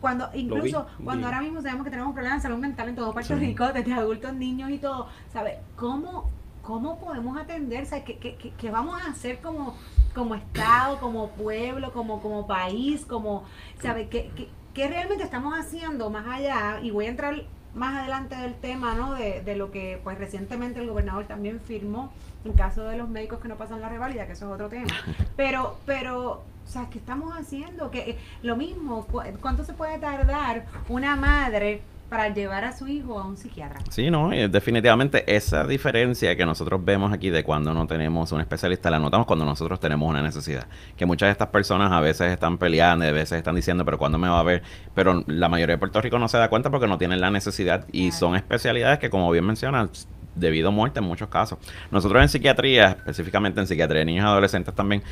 Cuando, 0.00 0.30
incluso 0.32 0.86
cuando 1.02 1.26
ahora 1.26 1.40
mismo 1.40 1.60
sabemos 1.60 1.84
que 1.84 1.90
tenemos 1.90 2.14
problemas 2.14 2.38
de 2.38 2.42
salud 2.48 2.58
mental 2.58 2.88
en 2.88 2.94
todo 2.94 3.12
Puerto 3.12 3.34
Rico, 3.34 3.72
desde 3.72 3.92
adultos, 3.92 4.32
niños 4.32 4.70
y 4.70 4.78
todo, 4.78 5.08
¿sabes? 5.32 5.58
¿Cómo, 5.74 6.30
cómo 6.62 7.00
podemos 7.00 7.36
atenderse? 7.36 8.04
¿Qué, 8.04 8.16
qué, 8.18 8.52
qué, 8.56 8.70
vamos 8.70 9.02
a 9.02 9.10
hacer 9.10 9.40
como, 9.40 9.76
como 10.14 10.36
Estado, 10.36 11.00
como 11.00 11.30
pueblo, 11.30 11.92
como, 11.92 12.22
como 12.22 12.46
país, 12.46 13.04
como, 13.04 13.42
¿sabes? 13.82 14.06
¿Qué, 14.08 14.30
qué, 14.36 14.48
¿Qué 14.72 14.88
realmente 14.88 15.24
estamos 15.24 15.58
haciendo 15.58 16.10
más 16.10 16.28
allá? 16.28 16.78
Y 16.80 16.92
voy 16.92 17.06
a 17.06 17.08
entrar 17.08 17.42
más 17.74 17.96
adelante 17.96 18.36
del 18.36 18.54
tema, 18.54 18.94
¿no? 18.94 19.14
De, 19.14 19.42
de, 19.42 19.56
lo 19.56 19.70
que 19.70 20.00
pues 20.02 20.18
recientemente 20.18 20.80
el 20.80 20.88
gobernador 20.88 21.26
también 21.26 21.60
firmó 21.60 22.12
en 22.44 22.52
caso 22.52 22.84
de 22.84 22.96
los 22.96 23.08
médicos 23.08 23.40
que 23.40 23.48
no 23.48 23.56
pasan 23.56 23.80
la 23.80 23.88
revalida, 23.88 24.26
que 24.26 24.32
eso 24.32 24.46
es 24.46 24.52
otro 24.52 24.68
tema. 24.68 24.92
Pero, 25.36 25.78
pero 25.86 26.42
O 26.64 26.68
sea, 26.68 26.88
¿qué 26.90 26.98
estamos 26.98 27.34
haciendo? 27.36 27.90
que 27.90 28.10
eh, 28.10 28.18
Lo 28.42 28.56
mismo, 28.56 29.06
¿cuánto 29.40 29.64
se 29.64 29.72
puede 29.72 29.98
tardar 29.98 30.66
una 30.88 31.16
madre 31.16 31.82
para 32.14 32.28
llevar 32.28 32.64
a 32.64 32.70
su 32.72 32.86
hijo 32.86 33.18
a 33.18 33.26
un 33.26 33.36
psiquiatra. 33.36 33.80
Sí, 33.90 34.08
no, 34.08 34.30
definitivamente 34.30 35.34
esa 35.34 35.66
diferencia 35.66 36.36
que 36.36 36.46
nosotros 36.46 36.84
vemos 36.84 37.12
aquí 37.12 37.28
de 37.28 37.42
cuando 37.42 37.74
no 37.74 37.88
tenemos 37.88 38.30
un 38.30 38.40
especialista 38.40 38.88
la 38.88 39.00
notamos 39.00 39.26
cuando 39.26 39.44
nosotros 39.44 39.80
tenemos 39.80 40.08
una 40.08 40.22
necesidad. 40.22 40.68
Que 40.96 41.06
muchas 41.06 41.26
de 41.26 41.32
estas 41.32 41.48
personas 41.48 41.90
a 41.90 41.98
veces 41.98 42.30
están 42.30 42.56
peleando, 42.56 43.04
a 43.04 43.10
veces 43.10 43.38
están 43.38 43.56
diciendo, 43.56 43.84
pero 43.84 43.98
¿cuándo 43.98 44.16
me 44.16 44.28
va 44.28 44.38
a 44.38 44.44
ver? 44.44 44.62
Pero 44.94 45.24
la 45.26 45.48
mayoría 45.48 45.74
de 45.74 45.78
Puerto 45.80 46.00
Rico 46.00 46.20
no 46.20 46.28
se 46.28 46.38
da 46.38 46.48
cuenta 46.48 46.70
porque 46.70 46.86
no 46.86 46.98
tienen 46.98 47.20
la 47.20 47.32
necesidad 47.32 47.84
y 47.90 48.12
son 48.12 48.36
especialidades 48.36 49.00
que, 49.00 49.10
como 49.10 49.28
bien 49.32 49.44
mencionas, 49.44 50.06
debido 50.34 50.68
a 50.68 50.70
muerte 50.70 51.00
en 51.00 51.06
muchos 51.06 51.28
casos. 51.28 51.58
Nosotros 51.90 52.22
en 52.22 52.28
psiquiatría, 52.28 52.90
específicamente 52.90 53.60
en 53.60 53.66
psiquiatría 53.66 54.00
de 54.00 54.04
niños 54.04 54.24
y 54.24 54.26
adolescentes 54.26 54.74
también, 54.74 55.02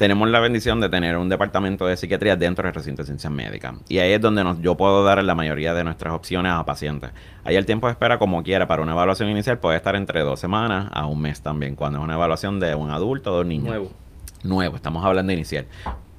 tenemos 0.00 0.30
la 0.30 0.40
bendición 0.40 0.80
de 0.80 0.88
tener 0.88 1.18
un 1.18 1.28
departamento 1.28 1.86
de 1.86 1.94
psiquiatría 1.94 2.34
dentro 2.34 2.64
del 2.64 2.74
recinto 2.74 3.02
de 3.02 3.06
ciencias 3.06 3.30
médicas. 3.30 3.74
Y 3.86 3.98
ahí 3.98 4.12
es 4.12 4.20
donde 4.20 4.42
nos, 4.42 4.58
yo 4.62 4.74
puedo 4.74 5.04
dar 5.04 5.22
la 5.22 5.34
mayoría 5.34 5.74
de 5.74 5.84
nuestras 5.84 6.14
opciones 6.14 6.52
a 6.52 6.64
pacientes. 6.64 7.10
Ahí 7.44 7.56
el 7.56 7.66
tiempo 7.66 7.86
de 7.86 7.92
espera, 7.92 8.18
como 8.18 8.42
quiera, 8.42 8.66
para 8.66 8.80
una 8.80 8.92
evaluación 8.92 9.28
inicial 9.28 9.58
puede 9.58 9.76
estar 9.76 9.96
entre 9.96 10.20
dos 10.20 10.40
semanas 10.40 10.88
a 10.90 11.04
un 11.04 11.20
mes 11.20 11.42
también, 11.42 11.76
cuando 11.76 11.98
es 11.98 12.04
una 12.04 12.14
evaluación 12.14 12.58
de 12.60 12.74
un 12.74 12.90
adulto 12.90 13.34
o 13.34 13.36
de 13.36 13.40
un 13.42 13.48
niño. 13.48 13.66
Nuevo. 13.66 13.90
Nuevo, 14.42 14.76
estamos 14.76 15.04
hablando 15.04 15.28
de 15.28 15.34
inicial. 15.34 15.66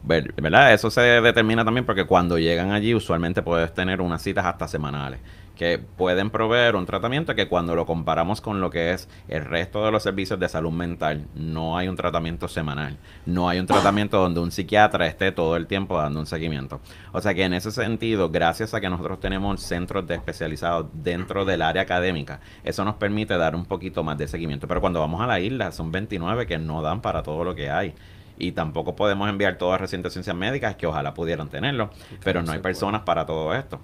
¿Verdad? 0.04 0.74
Eso 0.74 0.91
se 0.91 1.02
determina 1.02 1.65
también 1.65 1.86
porque 1.86 2.06
cuando 2.06 2.38
llegan 2.38 2.71
allí 2.71 2.93
usualmente 2.93 3.41
puedes 3.41 3.74
tener 3.74 4.00
unas 4.00 4.21
citas 4.21 4.45
hasta 4.45 4.67
semanales 4.67 5.19
que 5.62 5.78
pueden 5.78 6.32
proveer 6.32 6.76
un 6.76 6.88
tratamiento 6.88 7.36
que 7.36 7.47
cuando 7.47 7.76
lo 7.76 7.86
comparamos 7.86 8.41
con 8.41 8.62
lo 8.62 8.71
que 8.71 8.93
es 8.93 9.08
el 9.28 9.45
resto 9.45 9.86
de 9.86 9.91
los 9.91 10.02
servicios 10.02 10.39
de 10.39 10.50
salud 10.50 10.71
mental, 10.71 11.28
no 11.36 11.78
hay 11.78 11.88
un 11.88 11.95
tratamiento 11.95 12.47
semanal, 12.47 12.97
no 13.28 13.47
hay 13.47 13.60
un 13.60 13.67
tratamiento 13.67 14.17
donde 14.17 14.39
un 14.39 14.50
psiquiatra 14.50 15.06
esté 15.06 15.32
todo 15.32 15.56
el 15.56 15.67
tiempo 15.67 16.00
dando 16.00 16.19
un 16.19 16.26
seguimiento. 16.26 16.82
O 17.12 17.21
sea 17.21 17.36
que 17.36 17.43
en 17.43 17.54
ese 17.54 17.69
sentido, 17.69 18.32
gracias 18.32 18.74
a 18.74 18.82
que 18.82 18.89
nosotros 18.89 19.19
tenemos 19.19 19.62
centros 19.62 20.08
de 20.08 20.15
especializados 20.15 20.88
dentro 20.93 21.45
del 21.45 21.62
área 21.62 21.84
académica, 21.84 22.39
eso 22.63 22.84
nos 22.84 22.95
permite 22.95 23.38
dar 23.38 23.56
un 23.56 23.65
poquito 23.65 24.04
más 24.04 24.17
de 24.17 24.28
seguimiento. 24.28 24.67
Pero 24.67 24.82
cuando 24.82 25.00
vamos 25.00 25.21
a 25.21 25.28
la 25.28 25.39
isla, 25.39 25.71
son 25.71 25.91
29 25.91 26.47
que 26.47 26.58
no 26.58 26.82
dan 26.82 27.02
para 27.04 27.21
todo 27.21 27.43
lo 27.43 27.54
que 27.54 27.69
hay 27.69 27.93
y 28.39 28.54
tampoco 28.54 28.95
podemos 28.95 29.30
enviar 29.30 29.60
todas 29.60 29.74
las 29.74 29.82
recientes 29.82 30.12
ciencias 30.12 30.36
médicas 30.36 30.76
que 30.76 30.88
ojalá 30.88 31.13
pudieran 31.13 31.50
tenerlo, 31.50 31.91
pero 32.24 32.41
no 32.41 32.52
hay 32.52 32.58
personas 32.58 33.02
para 33.02 33.28
todo 33.28 33.54
esto. 33.54 33.80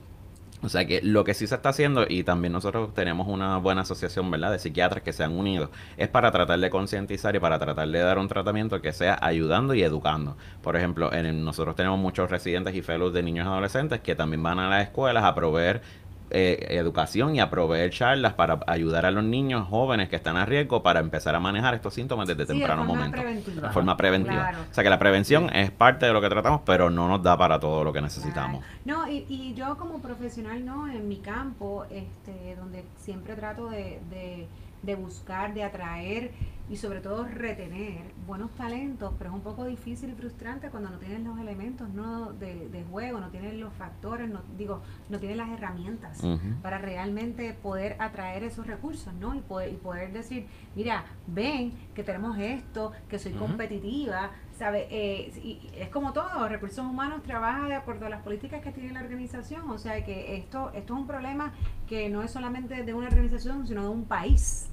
O 0.63 0.70
sea 0.70 0.86
que 0.86 1.02
lo 1.04 1.24
que 1.24 1.34
sí 1.34 1.46
se 1.46 1.56
está 1.56 1.70
haciendo, 1.70 2.06
y 2.08 2.24
también 2.24 2.52
nosotros 2.52 2.93
tenemos 2.93 3.28
una 3.28 3.58
buena 3.58 3.82
asociación, 3.82 4.32
¿verdad?, 4.32 4.52
de 4.52 4.60
psiquiatras 4.60 5.04
que 5.04 5.13
se 5.13 5.24
han 5.24 5.34
unido, 5.38 5.70
es 5.98 6.08
para 6.08 6.32
tratar 6.32 6.60
de 6.60 6.70
concientizar 6.70 7.36
y 7.36 7.39
para 7.39 7.60
tratar 7.60 7.88
de 7.88 8.00
dar 8.00 8.17
un 8.17 8.28
tratamiento 8.28 8.82
que 8.82 8.91
sea 8.91 9.20
ayudando 9.22 9.76
y 9.76 9.84
educando. 9.84 10.36
Por 10.63 10.76
ejemplo, 10.76 11.13
en, 11.13 11.46
nosotros 11.46 11.76
tenemos 11.76 12.00
muchos 12.00 12.32
residentes 12.32 12.74
y 12.76 12.82
fellows 12.82 13.13
de 13.13 13.22
niños 13.22 13.46
y 13.46 13.50
adolescentes 13.50 14.02
que 14.02 14.15
también 14.15 14.41
van 14.41 14.60
a 14.60 14.70
las 14.70 14.84
escuelas 14.84 15.24
a 15.24 15.36
proveer 15.36 15.82
eh, 16.30 16.68
educación 16.72 17.36
y 17.36 17.40
a 17.40 17.50
proveer 17.50 17.92
charlas 17.92 18.34
para 18.34 18.60
ayudar 18.68 19.06
a 19.06 19.12
los 19.12 19.24
niños 19.24 19.68
jóvenes 19.68 20.10
que 20.10 20.16
están 20.16 20.38
a 20.38 20.46
riesgo 20.46 20.84
para 20.84 21.00
empezar 21.00 21.36
a 21.36 21.40
manejar 21.40 21.74
estos 21.76 21.94
síntomas 21.94 22.28
desde 22.28 22.46
temprano 22.46 22.84
momento. 22.84 23.22
De 23.22 23.70
forma 23.70 23.96
preventiva. 23.96 24.52
O 24.70 24.74
sea 24.74 24.84
que 24.84 24.90
la 24.90 25.00
prevención 25.00 25.50
es 25.56 25.72
parte 25.72 26.06
de 26.06 26.13
lo 26.13 26.22
que 26.22 26.30
tratamos, 26.30 26.62
pero 26.66 26.90
no 26.90 27.08
nos 27.08 27.24
da 27.24 27.38
para 27.38 27.60
todo 27.60 27.84
lo 27.84 27.94
que 27.94 28.02
necesitamos. 28.02 28.63
No, 28.86 29.08
y, 29.10 29.26
y, 29.30 29.54
yo 29.54 29.78
como 29.78 30.02
profesional, 30.02 30.66
no, 30.66 30.88
en 30.88 31.08
mi 31.08 31.18
campo, 31.18 31.86
este, 31.90 32.56
donde 32.56 32.84
siempre 32.98 33.36
trato 33.36 33.70
de, 33.70 34.00
de, 34.10 34.48
de 34.84 34.96
buscar, 34.96 35.54
de 35.54 35.63
atraer 35.63 36.32
y 36.69 36.75
sobre 36.75 36.99
todo 36.99 37.25
retener 37.25 38.12
buenos 38.25 38.51
talentos, 38.51 39.13
pero 39.17 39.30
es 39.30 39.36
un 39.36 39.41
poco 39.41 39.65
difícil 39.65 40.10
y 40.10 40.13
frustrante 40.13 40.69
cuando 40.69 40.89
no 40.89 40.97
tienes 40.97 41.21
los 41.21 41.39
elementos 41.39 41.89
¿no? 41.89 42.34
de, 42.34 42.67
de 42.69 42.84
juego, 42.84 43.19
no 43.19 43.30
tienes 43.30 43.53
los 43.56 43.73
factores, 43.73 44.30
no, 44.30 44.41
digo, 44.58 44.82
no 45.10 45.17
tienes 45.19 45.38
las 45.38 45.49
herramientas 45.49 46.21
para 46.62 46.77
realmente 46.77 47.53
poder 47.53 47.95
atraer 47.99 48.43
esos 48.43 48.67
recursos, 48.67 49.13
¿no? 49.13 49.36
Y 49.36 49.39
poder, 49.39 49.71
y 49.71 49.75
poder 49.75 50.12
decir, 50.12 50.47
mira, 50.75 51.06
ven 51.27 51.71
que 51.95 52.03
tenemos 52.03 52.38
esto, 52.38 52.91
que 53.08 53.19
soy 53.19 53.34
competitiva, 53.34 54.32
¿sabe? 54.58 54.88
Eh, 54.89 55.32
y 55.43 55.69
es 55.75 55.89
como 55.89 56.13
todo, 56.13 56.47
recursos 56.49 56.86
humanos 56.86 57.23
trabaja 57.23 57.67
de 57.67 57.75
acuerdo 57.75 58.08
a 58.08 58.10
las 58.10 58.23
políticas 58.23 58.62
que 58.62 58.71
tiene 58.71 58.91
la 58.91 59.01
organización, 59.01 59.69
o 59.69 59.77
sea 59.77 60.03
que 60.03 60.36
esto, 60.36 60.71
esto 60.73 60.93
es 60.93 60.99
un 60.99 61.08
problema 61.08 61.53
que 61.88 62.10
no 62.10 62.23
es 62.23 62.32
solamente 62.32 62.84
de 62.84 62.93
una 62.93 63.08
organización, 63.08 63.67
sino 63.67 63.84
de 63.84 63.89
un 63.89 64.06
país, 64.06 64.69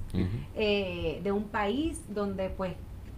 eh, 0.55 1.21
de 1.23 1.31
un 1.31 1.45
país 1.45 2.01
donde 2.09 2.49
pues 2.49 2.73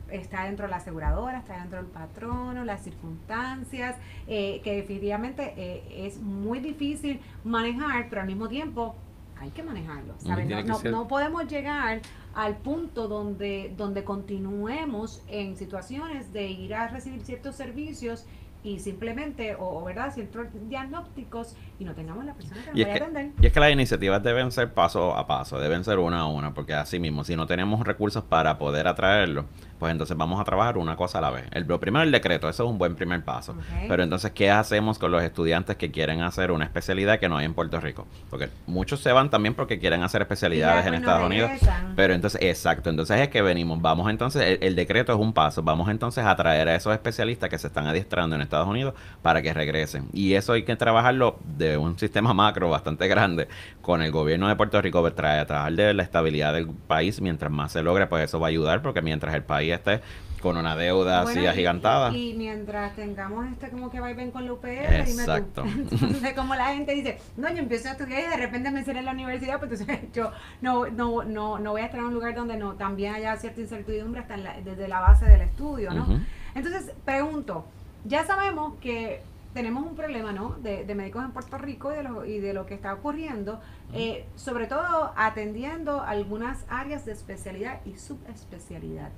está 0.10 0.46
dentro 0.46 0.66
de 0.66 0.72
la 0.72 0.78
aseguradora, 0.78 1.40
está 1.40 1.58
dentro 1.58 1.78
del 1.78 1.88
patrono, 1.88 2.64
las 2.64 2.84
circunstancias, 2.84 3.98
eh, 4.28 4.62
que 4.64 4.76
definitivamente 4.76 6.06
es 6.06 6.20
muy 6.22 6.60
difícil 6.60 7.20
manejar, 7.44 8.08
pero 8.10 8.22
al 8.22 8.28
mismo 8.28 8.48
tiempo 8.48 8.96
hay 9.40 9.50
que 9.52 9.64
manejarlo. 9.64 10.16
No, 10.26 10.92
no, 10.92 11.08
podemos 11.08 11.48
llegar 11.48 12.02
al 12.34 12.58
punto 12.58 13.08
donde, 13.08 13.74
donde 13.78 14.04
continuemos 14.04 15.24
en 15.28 15.56
situaciones 15.56 16.34
de 16.34 16.48
ir 16.48 16.74
a 16.74 16.88
recibir 16.88 17.22
ciertos 17.22 17.56
servicios 17.56 18.26
y 18.68 18.80
simplemente, 18.80 19.56
o, 19.58 19.82
verdad, 19.86 20.14
ciertos 20.14 20.48
diagnósticos 20.68 21.56
y 21.80 21.86
no 21.86 21.94
tengamos 21.94 22.26
la 22.26 22.34
persona 22.34 22.62
que 22.62 22.68
nos 22.68 22.76
vaya 22.76 22.92
a 22.92 22.96
atender. 22.96 23.32
Y 23.42 23.46
es 23.46 23.54
que 23.54 23.60
las 23.62 23.72
iniciativas 23.72 24.22
deben 24.22 24.52
ser 24.52 24.74
paso 24.74 25.16
a 25.16 25.26
paso, 25.26 25.58
deben 25.58 25.86
ser 25.86 26.00
una 26.00 26.20
a 26.22 26.28
una, 26.28 26.54
porque 26.54 26.74
así 26.74 27.00
mismo, 27.00 27.24
si 27.24 27.38
no 27.38 27.48
tenemos 27.48 27.86
recursos 27.86 28.26
para 28.26 28.58
poder 28.58 28.88
atraerlo, 28.88 29.46
pues 29.80 29.92
entonces 29.92 30.18
vamos 30.18 30.42
a 30.42 30.44
trabajar 30.44 30.78
una 30.78 30.96
cosa 30.96 31.20
a 31.20 31.22
la 31.22 31.30
vez. 31.30 31.46
El, 31.52 31.66
lo 31.66 31.80
primero 31.80 32.04
el 32.04 32.12
decreto, 32.12 32.50
eso 32.50 32.64
es 32.64 32.70
un 32.70 32.78
buen 32.78 32.96
primer 32.96 33.24
paso. 33.24 33.56
Pero 33.88 34.04
entonces, 34.04 34.32
¿qué 34.32 34.50
hacemos 34.50 34.98
con 34.98 35.12
los 35.12 35.22
estudiantes 35.24 35.76
que 35.78 35.92
quieren 35.92 36.22
hacer 36.22 36.52
una 36.52 36.66
especialidad 36.66 37.20
que 37.20 37.30
no 37.30 37.38
hay 37.38 37.46
en 37.46 37.54
Puerto 37.54 37.80
Rico? 37.80 38.08
Porque 38.30 38.50
muchos 38.66 39.00
se 39.02 39.12
van 39.12 39.30
también 39.30 39.54
porque 39.54 39.80
quieren 39.80 40.04
hacer 40.04 40.22
especialidades 40.22 40.86
en 40.86 40.96
Estados 40.96 41.26
Unidos. 41.26 41.52
Pero 41.96 42.14
entonces, 42.14 42.42
exacto, 42.42 42.90
entonces 42.90 43.20
es 43.22 43.30
que 43.30 43.42
venimos, 43.42 43.82
vamos 43.82 44.10
entonces, 44.10 44.58
el, 44.62 44.76
decreto 44.76 45.14
es 45.14 45.20
un 45.20 45.34
paso, 45.34 45.62
vamos 45.64 45.90
entonces 45.90 46.26
a 46.26 46.36
traer 46.36 46.68
a 46.68 46.76
esos 46.76 46.94
especialistas 46.94 47.50
que 47.50 47.58
se 47.58 47.68
están 47.68 47.88
adiestrando 47.88 48.36
en 48.36 48.42
Estados 48.42 48.57
Unidos 48.66 48.94
para 49.22 49.42
que 49.42 49.54
regresen. 49.54 50.08
Y 50.14 50.34
eso 50.34 50.54
hay 50.54 50.64
que 50.64 50.76
trabajarlo 50.76 51.38
de 51.58 51.78
un 51.78 52.00
sistema 52.00 52.34
macro 52.34 52.70
bastante 52.70 53.08
grande 53.08 53.50
con 53.82 54.02
el 54.02 54.12
gobierno 54.12 54.48
de 54.48 54.56
Puerto 54.56 54.82
Rico, 54.82 55.04
tratar 55.12 55.74
de 55.74 55.94
la 55.94 56.04
estabilidad 56.04 56.54
del 56.54 56.68
país, 56.68 57.22
mientras 57.22 57.52
más 57.52 57.74
se 57.74 57.84
logre, 57.84 58.08
pues 58.08 58.24
eso 58.24 58.40
va 58.40 58.48
a 58.48 58.50
ayudar 58.50 58.82
porque 58.82 59.02
mientras 59.02 59.36
el 59.36 59.44
país 59.44 59.74
esté 59.74 60.02
con 60.42 60.58
una 60.58 60.76
deuda 60.76 61.22
así 61.22 61.46
agigantada. 61.46 62.12
Y, 62.16 62.34
mientras 62.34 62.96
tengamos 62.96 63.48
este 63.52 63.70
como 63.70 63.90
que 63.90 64.00
va 64.00 64.12
y 64.12 64.14
ven 64.14 64.32
con 64.32 64.46
la 64.46 64.54
UPR, 64.54 64.68
Exacto. 64.68 65.64
Entonces, 65.92 66.34
como 66.34 66.56
la 66.56 66.74
gente 66.74 66.94
dice, 66.94 67.20
no, 67.36 67.50
yo 67.50 67.58
empiezo 67.58 67.90
a 67.90 67.92
estudiar 67.94 68.22
y 68.22 68.28
de 68.28 68.38
repente 68.38 68.72
me 68.72 68.84
sale 68.84 69.00
en 69.00 69.06
la 69.06 69.12
universidad, 69.12 69.60
pues 69.60 69.82
entonces 69.82 70.12
yo 70.14 70.32
no, 70.62 70.88
no, 70.88 71.24
no, 71.24 71.60
no 71.60 71.72
voy 71.72 71.82
a 71.82 71.86
estar 71.86 72.00
en 72.00 72.08
un 72.08 72.14
lugar 72.14 72.36
donde 72.36 72.58
no 72.58 72.74
también 72.74 73.16
haya 73.16 73.36
cierta 73.38 73.62
incertidumbre 73.62 74.22
hasta 74.22 74.38
desde 74.64 74.88
la 74.88 75.00
base 75.00 75.26
del 75.26 75.42
estudio, 75.42 75.92
¿no? 75.92 76.20
Entonces, 76.56 76.92
pregunto, 77.06 77.66
ya 78.08 78.26
sabemos 78.26 78.76
que 78.80 79.22
tenemos 79.54 79.86
un 79.86 79.96
problema, 79.96 80.32
¿no? 80.32 80.52
De, 80.62 80.86
médicos 80.96 81.24
en 81.24 81.32
Puerto 81.32 81.58
Rico 81.58 81.92
y 81.92 81.96
de 81.96 82.04
lo, 82.04 82.26
y 82.26 82.40
de 82.40 82.54
lo 82.54 82.66
que 82.66 82.76
está 82.76 82.94
ocurriendo, 82.94 83.60
eh, 83.94 84.26
sobre 84.36 84.68
todo 84.68 85.14
atendiendo 85.16 86.02
algunas 86.02 86.64
áreas 86.70 87.06
de 87.06 87.12
especialidad 87.14 87.82
y 87.86 87.98
subespecialidad. 87.98 89.10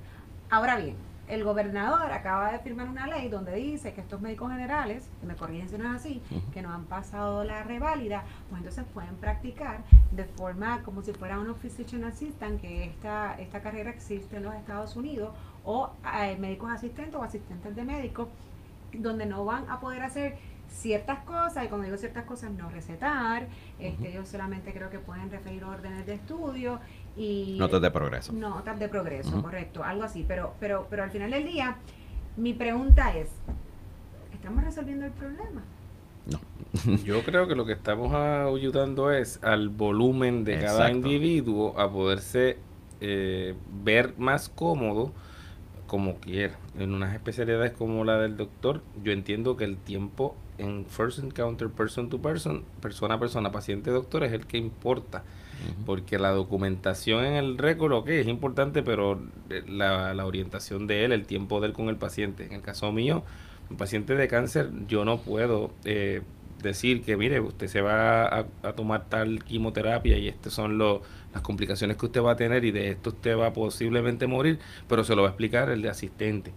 Ahora 0.48 0.76
bien, 0.76 0.96
el 1.28 1.44
gobernador 1.44 2.10
acaba 2.10 2.50
de 2.50 2.58
firmar 2.58 2.88
una 2.88 3.06
ley 3.06 3.28
donde 3.28 3.54
dice 3.54 3.92
que 3.92 4.00
estos 4.00 4.20
médicos 4.20 4.50
generales, 4.50 5.08
que 5.20 5.26
me 5.26 5.36
corrigen 5.36 5.68
si 5.68 5.78
no 5.78 5.84
es 5.90 6.00
así, 6.00 6.22
que 6.52 6.60
no 6.60 6.72
han 6.72 6.86
pasado 6.86 7.44
la 7.44 7.62
reválida, 7.62 8.24
pues 8.48 8.58
entonces 8.60 8.84
pueden 8.92 9.14
practicar 9.16 9.82
de 10.10 10.24
forma 10.24 10.82
como 10.82 11.02
si 11.02 11.12
fuera 11.12 11.38
un 11.38 11.54
physician 11.54 12.02
assistant, 12.02 12.60
que 12.60 12.84
esta, 12.84 13.38
esta 13.38 13.60
carrera 13.60 13.90
existe 13.90 14.38
en 14.38 14.42
los 14.42 14.54
Estados 14.54 14.96
Unidos, 14.96 15.30
o 15.64 15.90
eh, 16.18 16.36
médicos 16.36 16.72
asistentes 16.72 17.14
o 17.14 17.22
asistentes 17.22 17.76
de 17.76 17.84
médicos, 17.84 18.26
donde 18.92 19.26
no 19.26 19.44
van 19.44 19.68
a 19.68 19.80
poder 19.80 20.02
hacer 20.02 20.36
ciertas 20.68 21.20
cosas, 21.20 21.64
y 21.64 21.68
cuando 21.68 21.86
digo 21.86 21.96
ciertas 21.98 22.24
cosas, 22.24 22.52
no 22.52 22.70
recetar, 22.70 23.48
este, 23.78 24.10
ellos 24.10 24.28
solamente 24.28 24.72
creo 24.72 24.88
que 24.88 24.98
pueden 24.98 25.30
referir 25.30 25.64
órdenes 25.64 26.06
de 26.06 26.14
estudio 26.14 26.80
y 27.16 27.56
notas 27.58 27.82
de 27.82 27.90
progreso. 27.90 28.32
Notas 28.32 28.78
de 28.78 28.88
progreso, 28.88 29.42
correcto, 29.42 29.82
algo 29.82 30.04
así. 30.04 30.24
Pero, 30.26 30.54
pero, 30.60 30.86
pero 30.88 31.02
al 31.02 31.10
final 31.10 31.30
del 31.30 31.44
día, 31.44 31.76
mi 32.36 32.54
pregunta 32.54 33.16
es, 33.16 33.28
¿estamos 34.32 34.64
resolviendo 34.64 35.06
el 35.06 35.12
problema? 35.12 35.62
No. 36.26 36.40
Yo 37.04 37.24
creo 37.24 37.48
que 37.48 37.54
lo 37.54 37.66
que 37.66 37.72
estamos 37.72 38.14
ayudando 38.14 39.10
es 39.10 39.42
al 39.42 39.68
volumen 39.68 40.44
de 40.44 40.60
cada 40.60 40.90
individuo 40.90 41.78
a 41.78 41.90
poderse 41.90 42.58
eh, 43.00 43.54
ver 43.82 44.14
más 44.18 44.48
cómodo 44.48 45.12
como 45.90 46.20
quiera. 46.20 46.56
En 46.78 46.94
unas 46.94 47.12
especialidades 47.14 47.72
como 47.72 48.04
la 48.04 48.16
del 48.16 48.36
doctor, 48.36 48.80
yo 49.02 49.10
entiendo 49.10 49.56
que 49.56 49.64
el 49.64 49.76
tiempo 49.76 50.36
en 50.56 50.86
first 50.86 51.18
encounter, 51.18 51.68
person 51.68 52.08
to 52.08 52.22
person, 52.22 52.62
persona 52.80 53.14
a 53.14 53.18
persona, 53.18 53.50
paciente 53.50 53.90
doctor, 53.90 54.22
es 54.22 54.32
el 54.32 54.46
que 54.46 54.56
importa. 54.56 55.24
Porque 55.84 56.20
la 56.20 56.30
documentación 56.30 57.24
en 57.24 57.34
el 57.34 57.58
récord, 57.58 57.92
ok, 57.92 58.08
es 58.08 58.28
importante, 58.28 58.84
pero 58.84 59.20
eh, 59.50 59.64
la, 59.66 60.14
la, 60.14 60.26
orientación 60.26 60.86
de 60.86 61.04
él, 61.04 61.12
el 61.12 61.26
tiempo 61.26 61.60
de 61.60 61.66
él 61.66 61.72
con 61.72 61.88
el 61.88 61.96
paciente, 61.96 62.46
en 62.46 62.52
el 62.52 62.62
caso 62.62 62.92
mío, 62.92 63.24
Un 63.68 63.76
paciente 63.76 64.14
de 64.14 64.28
cáncer, 64.28 64.70
yo 64.86 65.04
no 65.04 65.18
puedo 65.18 65.72
eh, 65.84 66.22
decir 66.62 67.02
que, 67.02 67.16
mire, 67.16 67.40
usted 67.40 67.66
se 67.66 67.80
va 67.80 68.38
a, 68.38 68.72
tomar 68.74 69.08
tal 69.08 69.42
quimioterapia 69.44 70.16
y 70.18 70.28
estas 70.28 70.52
son 70.52 70.78
los, 70.78 71.00
las 71.32 71.42
complicaciones 71.42 71.96
que 71.96 72.06
usted 72.06 72.22
va 72.22 72.32
a 72.32 72.36
tener 72.36 72.64
y 72.64 72.70
de 72.70 72.90
esto 72.90 73.10
usted 73.10 73.36
va 73.36 73.52
posiblemente 73.52 74.26
morir, 74.26 74.58
pero 74.88 75.04
se 75.04 75.14
lo 75.14 75.22
va 75.22 75.28
a 75.28 75.30
explicar 75.30 75.70
el 75.70 75.82
de 75.82 75.88
asistente. 75.88 76.52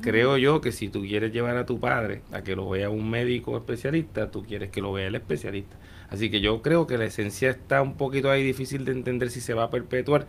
Creo 0.00 0.38
yo 0.38 0.60
que 0.60 0.72
si 0.72 0.88
tú 0.88 1.02
quieres 1.02 1.32
llevar 1.32 1.56
a 1.56 1.66
tu 1.66 1.78
padre 1.78 2.22
a 2.32 2.42
que 2.42 2.56
lo 2.56 2.68
vea 2.68 2.90
un 2.90 3.08
médico 3.10 3.56
especialista, 3.56 4.30
tú 4.30 4.42
quieres 4.44 4.70
que 4.70 4.80
lo 4.80 4.92
vea 4.92 5.08
el 5.08 5.14
especialista. 5.14 5.76
Así 6.10 6.30
que 6.30 6.40
yo 6.40 6.62
creo 6.62 6.86
que 6.86 6.96
la 6.96 7.04
esencia 7.04 7.50
está 7.50 7.82
un 7.82 7.96
poquito 7.96 8.30
ahí 8.30 8.42
difícil 8.42 8.84
de 8.84 8.92
entender 8.92 9.30
si 9.30 9.40
se 9.40 9.54
va 9.54 9.64
a 9.64 9.70
perpetuar, 9.70 10.26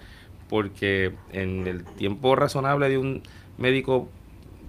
porque 0.50 1.14
en 1.32 1.68
el 1.68 1.86
tiempo 1.86 2.36
razonable 2.36 2.90
de 2.90 2.98
un 2.98 3.22
médico 3.58 4.10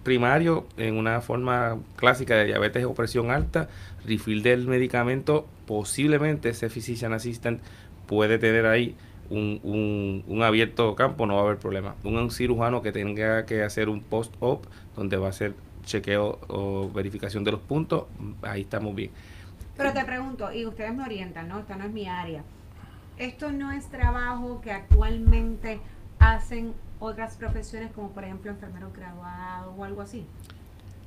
primario, 0.03 0.67
en 0.77 0.97
una 0.97 1.21
forma 1.21 1.79
clásica 1.97 2.35
de 2.35 2.47
diabetes 2.47 2.85
o 2.85 2.95
presión 2.95 3.31
alta, 3.31 3.69
refill 4.07 4.43
del 4.43 4.67
medicamento, 4.67 5.47
posiblemente 5.67 6.51
ese 6.51 6.69
physician 6.69 7.13
assistant 7.13 7.61
puede 8.07 8.39
tener 8.39 8.67
ahí 8.67 8.97
un, 9.31 10.25
un, 10.27 10.43
abierto 10.43 10.95
campo, 10.97 11.27
no 11.27 11.35
va 11.35 11.43
a 11.43 11.45
haber 11.45 11.59
problema. 11.59 11.95
Un, 12.03 12.31
cirujano 12.31 12.83
que 12.83 12.93
tenga 12.93 13.47
que 13.47 13.63
hacer 13.63 13.89
un 13.89 14.03
post-op, 14.03 14.65
donde 14.97 15.17
va 15.17 15.27
a 15.27 15.31
hacer 15.31 15.55
chequeo 15.85 16.41
o 16.49 16.91
verificación 16.91 17.45
de 17.45 17.53
los 17.53 17.61
puntos, 17.61 18.07
ahí 18.43 18.63
estamos 18.63 18.95
bien. 18.95 19.11
Pero 19.77 19.93
te 19.93 20.05
pregunto, 20.05 20.53
y 20.53 20.67
ustedes 20.67 20.95
me 20.95 21.05
orientan, 21.05 21.49
¿no? 21.49 21.61
Esta 21.61 21.77
no 21.77 21.85
es 21.85 21.93
mi 21.93 22.07
área. 22.07 22.43
Esto 23.17 23.53
no 23.53 23.71
es 23.71 23.87
trabajo 23.89 24.61
que 24.61 24.73
actualmente 24.73 25.81
hacen 26.19 26.75
otras 27.01 27.37
profesiones 27.37 27.91
como 27.93 28.11
por 28.13 28.25
ejemplo 28.25 28.51
enfermeros 28.51 28.93
graduados 28.93 29.75
o 29.77 29.85
algo 29.85 30.03
así 30.03 30.27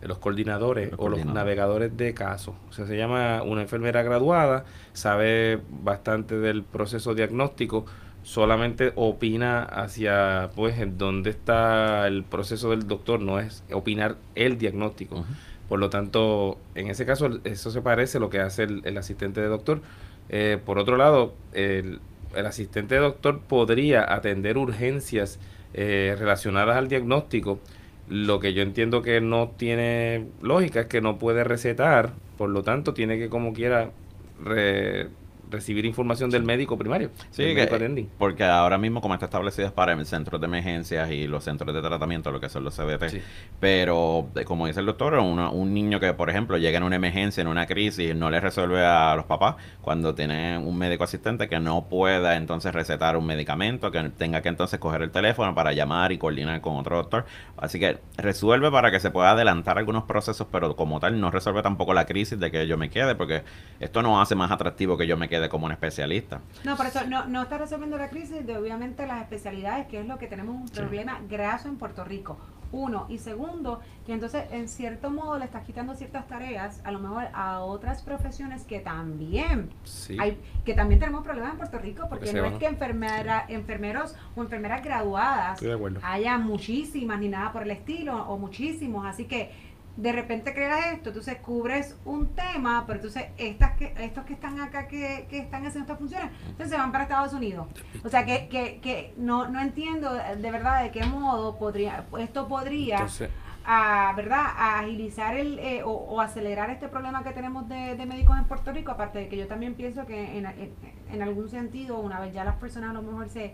los 0.07 0.17
coordinadores 0.17 0.91
o 0.97 1.09
los 1.09 1.25
navegadores 1.25 1.95
de 1.95 2.13
casos. 2.13 2.55
O 2.69 2.73
sea, 2.73 2.85
se 2.85 2.97
llama 2.97 3.41
una 3.43 3.61
enfermera 3.61 4.03
graduada, 4.03 4.65
sabe 4.93 5.61
bastante 5.83 6.37
del 6.39 6.63
proceso 6.63 7.15
diagnóstico, 7.15 7.85
solamente 8.23 8.93
opina 8.95 9.63
hacia, 9.63 10.51
pues, 10.55 10.79
en 10.79 10.97
dónde 10.97 11.29
está 11.29 12.07
el 12.07 12.23
proceso 12.23 12.71
del 12.71 12.87
doctor, 12.87 13.21
no 13.21 13.39
es 13.39 13.63
opinar 13.71 14.17
el 14.35 14.57
diagnóstico. 14.57 15.25
Por 15.69 15.79
lo 15.79 15.89
tanto, 15.89 16.57
en 16.75 16.89
ese 16.89 17.05
caso, 17.05 17.29
eso 17.43 17.71
se 17.71 17.81
parece 17.81 18.17
a 18.17 18.21
lo 18.21 18.29
que 18.29 18.39
hace 18.39 18.63
el, 18.63 18.97
asistente 18.97 19.41
de 19.41 19.47
doctor. 19.47 19.81
Eh, 20.29 20.59
por 20.63 20.77
otro 20.77 20.97
lado, 20.97 21.33
el, 21.53 21.99
el, 22.35 22.45
asistente 22.45 22.95
de 22.95 23.01
doctor 23.01 23.41
podría 23.41 24.13
atender 24.13 24.57
urgencias 24.57 25.39
eh, 25.73 26.15
relacionadas 26.17 26.77
al 26.77 26.87
diagnóstico 26.87 27.59
lo 28.09 28.39
que 28.39 28.53
yo 28.53 28.61
entiendo 28.61 29.01
que 29.01 29.21
no 29.21 29.51
tiene 29.57 30.27
lógica 30.41 30.81
es 30.81 30.85
que 30.87 31.01
no 31.01 31.17
puede 31.17 31.43
recetar, 31.43 32.13
por 32.37 32.49
lo 32.49 32.63
tanto 32.63 32.93
tiene 32.93 33.17
que 33.17 33.29
como 33.29 33.53
quiera 33.53 33.91
recibir 35.53 35.85
información 35.85 36.29
del 36.29 36.43
médico 36.43 36.77
primario. 36.77 37.11
Sí, 37.31 37.55
porque 38.17 38.43
ahora 38.43 38.77
mismo 38.77 38.99
como 38.99 39.13
está 39.13 39.27
establecido 39.27 39.67
es 39.67 39.73
para 39.73 39.93
el 39.93 40.05
centro 40.05 40.37
de 40.37 40.45
emergencias 40.45 41.09
y 41.11 41.27
los 41.27 41.45
centros 41.45 41.73
de 41.73 41.81
tratamiento, 41.81 42.31
lo 42.31 42.41
que 42.41 42.49
son 42.49 42.65
los 42.65 42.75
CBT. 42.75 43.21
Pero, 43.61 44.27
como 44.45 44.67
dice 44.67 44.81
el 44.81 44.85
doctor, 44.85 45.13
un 45.13 45.73
niño 45.73 45.99
que, 45.99 46.13
por 46.13 46.29
ejemplo, 46.29 46.57
llega 46.57 46.77
en 46.77 46.83
una 46.83 46.97
emergencia, 46.97 47.41
en 47.41 47.47
una 47.47 47.65
crisis, 47.65 48.13
no 48.15 48.29
le 48.29 48.41
resuelve 48.41 48.83
a 48.83 49.15
los 49.15 49.25
papás 49.25 49.55
cuando 49.81 50.13
tiene 50.13 50.57
un 50.57 50.77
médico 50.77 51.05
asistente 51.05 51.47
que 51.47 51.59
no 51.59 51.85
pueda 51.85 52.35
entonces 52.35 52.73
recetar 52.73 53.15
un 53.15 53.25
medicamento, 53.25 53.91
que 53.91 54.03
tenga 54.17 54.41
que 54.41 54.49
entonces 54.49 54.79
coger 54.79 55.03
el 55.03 55.11
teléfono 55.11 55.55
para 55.55 55.71
llamar 55.71 56.11
y 56.11 56.17
coordinar 56.17 56.59
con 56.61 56.75
otro 56.75 56.97
doctor. 56.97 57.25
Así 57.57 57.79
que 57.79 57.99
resuelve 58.17 58.71
para 58.71 58.91
que 58.91 58.99
se 58.99 59.11
pueda 59.11 59.31
adelantar 59.31 59.77
algunos 59.77 60.03
procesos, 60.03 60.47
pero 60.51 60.75
como 60.75 60.99
tal 60.99 61.19
no 61.19 61.31
resuelve 61.31 61.61
tampoco 61.61 61.93
la 61.93 62.05
crisis 62.05 62.39
de 62.39 62.51
que 62.51 62.67
yo 62.67 62.77
me 62.77 62.89
quede, 62.89 63.15
porque 63.15 63.43
esto 63.79 64.01
no 64.01 64.21
hace 64.21 64.35
más 64.35 64.51
atractivo 64.51 64.97
que 64.97 65.07
yo 65.07 65.15
me 65.17 65.29
quede 65.29 65.42
como 65.49 65.65
un 65.65 65.71
especialista. 65.71 66.41
No, 66.63 66.75
por 66.77 66.85
eso 66.85 67.05
no, 67.07 67.25
no 67.25 67.43
está 67.43 67.57
resolviendo 67.57 67.97
la 67.97 68.09
crisis 68.09 68.45
de 68.45 68.57
obviamente 68.57 69.05
las 69.07 69.21
especialidades, 69.21 69.87
que 69.87 69.99
es 69.99 70.07
lo 70.07 70.17
que 70.17 70.27
tenemos 70.27 70.55
un 70.55 70.69
problema 70.69 71.19
graso 71.29 71.67
en 71.67 71.77
Puerto 71.77 72.03
Rico. 72.03 72.37
Uno. 72.73 73.05
Y 73.07 73.19
segundo, 73.19 73.81
que 74.03 74.13
entonces 74.13 74.45
en 74.51 74.67
cierto 74.67 75.11
modo 75.11 75.37
le 75.37 75.45
estás 75.45 75.63
quitando 75.63 75.93
ciertas 75.93 76.27
tareas, 76.27 76.81
a 76.83 76.91
lo 76.91 76.99
mejor 76.99 77.25
a 77.33 77.59
otras 77.59 78.01
profesiones 78.01 78.63
que 78.63 78.79
también 78.79 79.69
hay, 80.19 80.39
que 80.65 80.73
también 80.73 80.99
tenemos 80.99 81.23
problemas 81.23 81.51
en 81.51 81.57
Puerto 81.59 81.77
Rico, 81.77 82.07
porque 82.09 82.33
no 82.33 82.45
es 82.45 82.57
que 82.57 82.65
enfermera, 82.65 83.45
enfermeros 83.47 84.15
o 84.35 84.41
enfermeras 84.41 84.83
graduadas 84.83 85.61
haya 86.01 86.39
muchísimas 86.39 87.19
ni 87.19 87.29
nada 87.29 87.53
por 87.53 87.61
el 87.61 87.69
estilo, 87.69 88.27
o 88.27 88.39
muchísimos. 88.39 89.05
Así 89.05 89.25
que 89.25 89.51
de 89.95 90.11
repente 90.11 90.53
creas 90.53 90.93
esto, 90.93 91.09
entonces 91.09 91.37
cubres 91.37 91.95
un 92.03 92.29
tema, 92.29 92.83
pero 92.87 92.97
entonces 92.97 93.25
estas 93.37 93.77
que, 93.77 93.93
estos 93.99 94.25
que 94.25 94.33
están 94.33 94.59
acá 94.59 94.87
que, 94.87 95.27
que 95.29 95.37
están 95.37 95.65
haciendo 95.65 95.81
estas 95.81 95.99
funciones, 95.99 96.31
entonces 96.45 96.69
se 96.69 96.77
van 96.77 96.91
para 96.91 97.03
Estados 97.03 97.33
Unidos. 97.33 97.67
O 98.03 98.09
sea 98.09 98.25
que, 98.25 98.47
que, 98.47 98.79
que 98.81 99.13
no, 99.17 99.47
no 99.47 99.61
entiendo 99.61 100.13
de 100.13 100.51
verdad 100.51 100.83
de 100.83 100.91
qué 100.91 101.05
modo 101.05 101.57
podría 101.57 102.05
esto 102.17 102.47
podría 102.47 103.07
a, 103.65 104.13
¿verdad? 104.15 104.45
a 104.57 104.79
agilizar 104.79 105.37
el 105.37 105.59
eh, 105.59 105.83
o, 105.85 106.19
acelerar 106.19 106.69
este 106.69 106.87
problema 106.87 107.23
que 107.23 107.31
tenemos 107.31 107.69
de, 107.69 107.95
de, 107.95 108.05
médicos 108.05 108.37
en 108.37 108.45
Puerto 108.45 108.71
Rico, 108.71 108.91
aparte 108.91 109.19
de 109.19 109.27
que 109.29 109.37
yo 109.37 109.47
también 109.47 109.75
pienso 109.75 110.05
que 110.05 110.37
en, 110.37 110.45
en, 110.45 110.73
en 111.11 111.21
algún 111.21 111.49
sentido, 111.49 111.99
una 111.99 112.19
vez 112.19 112.33
ya 112.33 112.43
las 112.43 112.55
personas 112.55 112.89
a 112.89 112.93
lo 112.93 113.01
mejor 113.01 113.29
se 113.29 113.53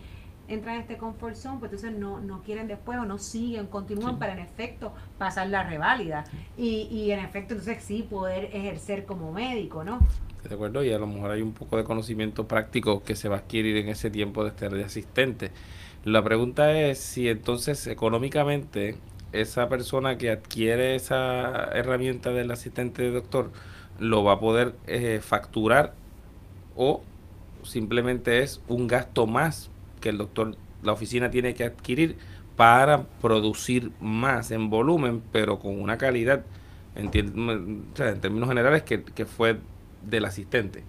entran 0.50 0.76
en 0.76 0.82
este 0.82 0.98
comfort 0.98 1.36
zone, 1.36 1.60
pues 1.60 1.72
entonces 1.72 2.00
no, 2.00 2.20
no 2.20 2.42
quieren 2.44 2.68
después 2.68 2.98
o 3.00 3.06
no 3.06 3.18
siguen, 3.18 3.68
continúan 3.68 4.20
para 4.20 4.34
en 4.34 4.40
efecto 4.40 4.94
pasar 5.18 5.48
la 5.48 5.64
reválida 5.64 6.26
y, 6.58 6.88
y 6.92 7.12
en 7.12 7.20
efecto 7.20 7.54
entonces 7.54 7.84
sí 7.84 8.06
poder 8.10 8.46
ejercer 8.54 9.06
como 9.06 9.32
médico, 9.32 9.84
¿no? 9.84 10.00
De 10.48 10.56
acuerdo, 10.56 10.84
y 10.84 10.92
a 10.92 10.98
lo 10.98 11.08
mejor 11.08 11.32
hay 11.32 11.42
un 11.42 11.54
poco 11.54 11.78
de 11.78 11.84
conocimiento 11.84 12.48
práctico 12.48 13.04
que 13.04 13.16
se 13.16 13.28
va 13.28 13.38
a 13.38 13.40
adquirir 13.40 13.78
en 13.78 13.90
ese 13.90 14.10
tiempo 14.10 14.44
de 14.44 14.50
estar 14.50 14.72
de 14.72 14.84
asistente. 14.84 15.52
La 16.06 16.24
pregunta 16.24 16.72
es 16.80 16.98
si 17.00 17.28
entonces 17.28 17.86
económicamente 17.88 18.96
esa 19.34 19.68
persona 19.68 20.18
que 20.18 20.32
adquiere 20.32 20.96
esa 20.96 21.66
herramienta 21.74 22.32
del 22.32 22.52
asistente 22.52 23.04
de 23.04 23.12
doctor 23.12 23.52
lo 24.00 24.24
va 24.24 24.34
a 24.34 24.40
poder 24.40 24.76
eh, 24.88 25.20
facturar 25.22 25.94
o 26.76 27.04
simplemente 27.64 28.42
es 28.42 28.62
un 28.68 28.88
gasto 28.88 29.28
más 29.28 29.70
que 30.00 30.10
el 30.10 30.18
doctor, 30.18 30.56
la 30.84 30.94
oficina 30.94 31.30
tiene 31.30 31.54
que 31.54 31.64
adquirir 31.64 32.18
para 32.56 33.04
producir 33.22 33.92
más 34.02 34.52
en 34.52 34.70
volumen, 34.70 35.22
pero 35.32 35.60
con 35.60 35.80
una 35.80 35.98
calidad, 35.98 36.44
en, 36.96 37.10
términos 37.10 38.50
generales, 38.50 38.84
que, 38.84 39.26
fue 39.26 39.60
del 40.06 40.26
asistente. 40.26 40.84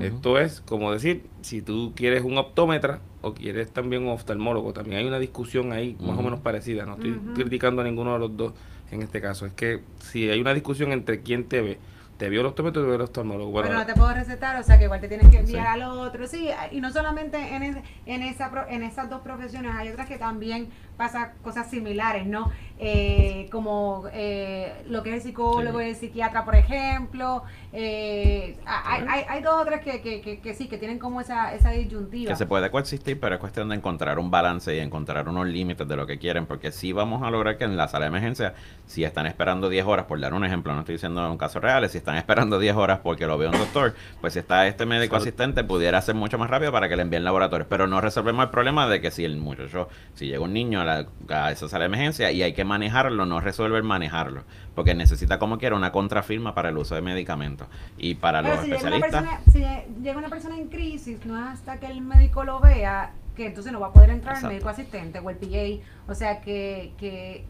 Esto 0.00 0.38
es 0.38 0.60
como 0.60 0.92
decir, 0.92 1.24
si 1.40 1.62
tú 1.62 1.92
quieres 1.96 2.22
un 2.22 2.38
optómetra 2.38 3.00
o 3.22 3.34
quieres 3.34 3.72
también 3.72 4.02
un 4.02 4.10
oftalmólogo, 4.10 4.72
también 4.72 4.98
hay 4.98 5.06
una 5.06 5.18
discusión 5.18 5.72
ahí 5.72 5.96
más 6.00 6.16
o 6.16 6.22
menos 6.22 6.40
parecida. 6.40 6.86
No 6.86 6.94
estoy 6.94 7.18
criticando 7.34 7.82
a 7.82 7.84
ninguno 7.84 8.12
de 8.12 8.18
los 8.20 8.36
dos 8.36 8.52
en 8.90 9.02
este 9.02 9.20
caso. 9.20 9.46
Es 9.46 9.52
que 9.52 9.80
si 9.98 10.30
hay 10.30 10.40
una 10.40 10.54
discusión 10.54 10.92
entre 10.92 11.22
quién 11.22 11.44
te 11.44 11.60
ve, 11.60 11.78
te 12.18 12.28
vio 12.28 12.40
el 12.40 12.46
optómetro 12.46 12.82
te 12.82 12.86
vio 12.86 12.96
el 12.96 13.00
oftalmólogo. 13.00 13.52
Bueno, 13.52 13.72
no 13.72 13.86
te 13.86 13.94
puedo 13.94 14.12
recetar, 14.12 14.56
o 14.60 14.62
sea 14.64 14.76
que 14.76 14.84
igual 14.84 15.00
te 15.00 15.08
tienes 15.08 15.28
que 15.28 15.38
enviar 15.38 15.68
al 15.68 15.82
otro. 15.84 16.26
Sí, 16.26 16.50
y 16.72 16.80
no 16.80 16.90
solamente 16.90 17.38
en, 17.38 17.82
en, 18.06 18.22
esa, 18.22 18.50
en 18.68 18.82
esas 18.82 19.08
dos 19.08 19.20
profesiones, 19.20 19.72
hay 19.74 19.88
otras 19.88 20.08
que 20.08 20.18
también 20.18 20.68
pasa 20.98 21.32
cosas 21.42 21.70
similares, 21.70 22.26
¿no? 22.26 22.50
Eh, 22.80 23.48
como 23.50 24.04
eh, 24.12 24.84
lo 24.88 25.02
que 25.02 25.10
es 25.10 25.16
el 25.16 25.22
psicólogo 25.22 25.80
y 25.80 25.86
el 25.86 25.96
psiquiatra, 25.96 26.44
por 26.44 26.54
ejemplo. 26.54 27.42
Eh, 27.72 28.56
hay, 28.66 29.24
hay, 29.28 29.42
dos 29.42 29.62
o 29.62 29.64
tres 29.64 29.80
que, 29.80 30.00
que, 30.00 30.40
que, 30.40 30.54
sí, 30.54 30.68
que 30.68 30.78
tienen 30.78 30.98
como 30.98 31.20
esa, 31.20 31.54
esa 31.54 31.70
disyuntiva. 31.70 32.30
Que 32.30 32.36
se 32.36 32.46
puede 32.46 32.70
coexistir, 32.70 33.18
pero 33.18 33.36
es 33.36 33.40
cuestión 33.40 33.68
de 33.68 33.76
encontrar 33.76 34.18
un 34.18 34.30
balance 34.30 34.74
y 34.74 34.80
encontrar 34.80 35.28
unos 35.28 35.46
límites 35.46 35.86
de 35.86 35.96
lo 35.96 36.06
que 36.06 36.18
quieren, 36.18 36.46
porque 36.46 36.72
sí 36.72 36.92
vamos 36.92 37.22
a 37.22 37.30
lograr 37.30 37.58
que 37.58 37.64
en 37.64 37.76
la 37.76 37.88
sala 37.88 38.06
de 38.06 38.08
emergencia, 38.08 38.54
si 38.86 39.04
están 39.04 39.26
esperando 39.26 39.68
10 39.68 39.86
horas, 39.86 40.06
por 40.06 40.20
dar 40.20 40.34
un 40.34 40.44
ejemplo, 40.44 40.72
no 40.72 40.80
estoy 40.80 40.96
diciendo 40.96 41.30
un 41.30 41.38
caso 41.38 41.60
real, 41.60 41.88
si 41.88 41.98
están 41.98 42.16
esperando 42.16 42.58
10 42.58 42.76
horas 42.76 43.00
porque 43.02 43.26
lo 43.26 43.38
veo 43.38 43.50
un 43.50 43.58
doctor, 43.58 43.94
pues 44.20 44.32
si 44.32 44.38
está 44.38 44.66
este 44.66 44.86
médico 44.86 45.16
asistente, 45.16 45.62
pudiera 45.64 46.00
ser 46.00 46.14
mucho 46.14 46.38
más 46.38 46.50
rápido 46.50 46.72
para 46.72 46.88
que 46.88 46.96
le 46.96 47.02
envíen 47.02 47.24
laboratorios, 47.24 47.68
pero 47.68 47.86
no 47.86 48.00
resolvemos 48.00 48.44
el 48.44 48.50
problema 48.50 48.88
de 48.88 49.00
que 49.00 49.10
si 49.10 49.24
el 49.24 49.36
muchacho, 49.36 49.88
si 50.14 50.26
llega 50.26 50.40
un 50.40 50.52
niño 50.52 50.80
a, 50.80 50.87
la, 50.88 51.44
a 51.44 51.52
esa 51.52 51.68
sala 51.68 51.84
de 51.84 51.86
emergencia 51.86 52.30
y 52.32 52.42
hay 52.42 52.52
que 52.52 52.64
manejarlo, 52.64 53.26
no 53.26 53.40
resuelve 53.40 53.78
el 53.78 53.84
manejarlo, 53.84 54.42
porque 54.74 54.94
necesita 54.94 55.38
como 55.38 55.58
quiera 55.58 55.76
una 55.76 55.92
contrafirma 55.92 56.54
para 56.54 56.70
el 56.70 56.78
uso 56.78 56.94
de 56.94 57.02
medicamentos. 57.02 57.68
Y 57.96 58.16
para 58.16 58.42
los 58.42 58.64
especialistas... 58.64 59.24
si 59.52 59.64
llega 60.02 60.18
una 60.18 60.28
persona 60.28 60.56
en 60.56 60.68
crisis, 60.68 61.24
no 61.24 61.38
es 61.38 61.54
hasta 61.54 61.78
que 61.78 61.86
el 61.86 62.00
médico 62.00 62.44
lo 62.44 62.60
vea 62.60 63.12
que 63.38 63.46
entonces 63.46 63.72
no 63.72 63.80
va 63.80 63.86
a 63.86 63.92
poder 63.92 64.10
entrar 64.10 64.36
el 64.36 64.48
médico 64.48 64.68
asistente 64.68 65.20
o 65.20 65.30
el 65.30 65.36
PA. 65.36 66.10
O 66.10 66.14
sea 66.14 66.40
que, 66.40 66.92
que 66.98 67.44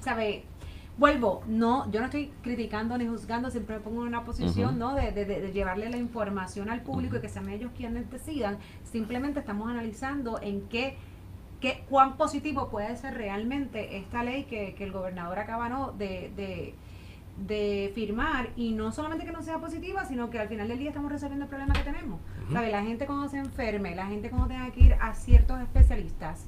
¿sabe? 0.00 0.44
Vuelvo, 0.96 1.42
no, 1.48 1.90
yo 1.90 1.98
no 1.98 2.06
estoy 2.06 2.30
criticando 2.42 2.96
ni 2.96 3.08
juzgando, 3.08 3.50
siempre 3.50 3.76
me 3.76 3.82
pongo 3.82 4.02
en 4.02 4.08
una 4.08 4.22
posición, 4.22 4.78
¿no? 4.78 4.94
De, 4.94 5.10
de, 5.10 5.24
de, 5.24 5.50
llevarle 5.52 5.90
la 5.90 5.96
información 5.96 6.70
al 6.70 6.82
público 6.82 7.16
y 7.16 7.20
que 7.20 7.28
sean 7.28 7.48
ellos 7.48 7.72
quienes 7.76 8.08
decidan. 8.12 8.58
Simplemente 8.84 9.40
estamos 9.40 9.68
analizando 9.68 10.40
en 10.40 10.68
qué 10.68 10.96
¿Qué, 11.64 11.82
¿Cuán 11.88 12.18
positivo 12.18 12.68
puede 12.68 12.94
ser 12.98 13.14
realmente 13.14 13.96
esta 13.96 14.22
ley 14.22 14.44
que, 14.44 14.76
el 14.78 14.92
gobernador 14.92 15.38
acaba 15.38 15.94
de, 15.96 16.74
de 17.38 17.90
firmar 17.94 18.50
y 18.54 18.72
no 18.72 18.92
solamente 18.92 19.24
que 19.24 19.32
no 19.32 19.40
sea 19.40 19.58
positiva, 19.58 20.04
sino 20.04 20.28
que 20.28 20.38
al 20.38 20.48
final 20.48 20.68
del 20.68 20.78
día 20.78 20.88
estamos 20.88 21.10
resolviendo 21.10 21.44
el 21.44 21.48
problema 21.48 21.72
que 21.72 21.84
tenemos. 21.84 22.20
La 22.50 22.82
gente 22.82 23.06
cuando 23.06 23.30
se 23.30 23.38
enferme, 23.38 23.94
la 23.94 24.08
gente 24.08 24.28
cuando 24.28 24.48
tenga 24.48 24.70
que 24.72 24.80
ir 24.80 24.96
a 25.00 25.14
ciertos 25.14 25.58
especialistas, 25.62 26.46